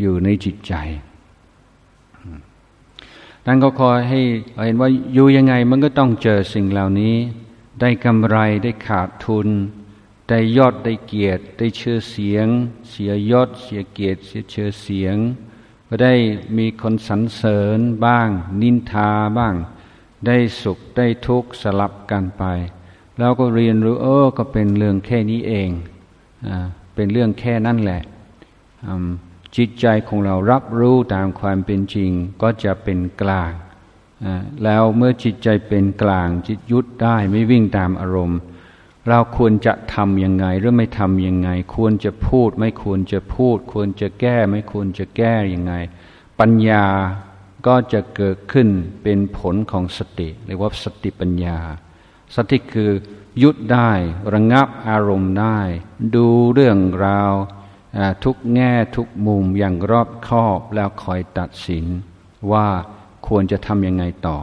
[0.00, 0.74] อยู่ในจิตใจ
[3.44, 4.20] ท่นก็คอยให้
[4.64, 7.14] เห็นว่าอยู่ยังไงมันก็ต้องเจอสิ่งเหล่านี้
[7.80, 9.48] ได้กำไรได้ขาดทุน
[10.28, 12.46] ได้ยอดได้เกียรติ ได้เชื่อเสียง
[12.90, 15.16] เสียยอดเสียเกียรติ เสียเชื่อเสียง
[15.88, 16.14] ก็ได้
[16.58, 18.28] มีคนสรรเสริญบ้าง
[18.62, 19.54] นินทาบ้าง
[20.26, 22.44] ได้สุขได้ทุกข์สลับกันไป
[23.18, 25.70] แล้วก็เรียนรู้เออก็เป็นเรื่องแค่นี้เอง
[26.46, 28.02] อ่าเป็นเรื่องแค่นั่นแหละ
[29.56, 32.10] จิตใจของเรารับรู้ตามความเป็นจริง
[32.42, 33.52] ก็จะเป็นกลาง
[34.64, 38.40] แล้วเมื่อจิตใจเป็นกลางจิตยุดได้ไม่วิ่งตามอารมณ์
[39.08, 45.74] เราควรจะทำยังไงหรือไม่ทำยังไง ควรจะพูด ไม่ควรจะพูด ควรจะแก้ ไม่ควรจะแก้ยังไง
[46.40, 46.86] ปัญญา
[47.66, 48.68] ก็จะเกิดขึ้น
[49.02, 51.58] เป็นผลของสติเรียกว่าสติปัญญา
[52.36, 52.90] สติคือ
[53.42, 53.90] ยุดได้
[54.32, 55.58] ระงับอารมณ์ได้
[56.14, 57.32] ดูเรื่องราว
[58.24, 61.86] ทุกแง่ทุกมุมอย่างรอบคอบแล้วคอยตัดสิน
[62.52, 62.66] ว่า
[63.28, 64.38] ควรจะทำยังไงต่อ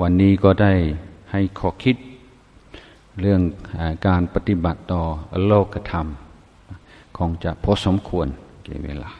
[0.00, 0.72] วันนี้ก็ได้
[1.32, 1.96] ให้ข้อคิด
[3.20, 3.40] เรื่อง
[3.78, 5.02] อการปฏิบัติต่อ
[5.46, 6.06] โลกธรรม
[7.16, 8.26] คงจะพอสมควร
[8.64, 9.10] เกเวลา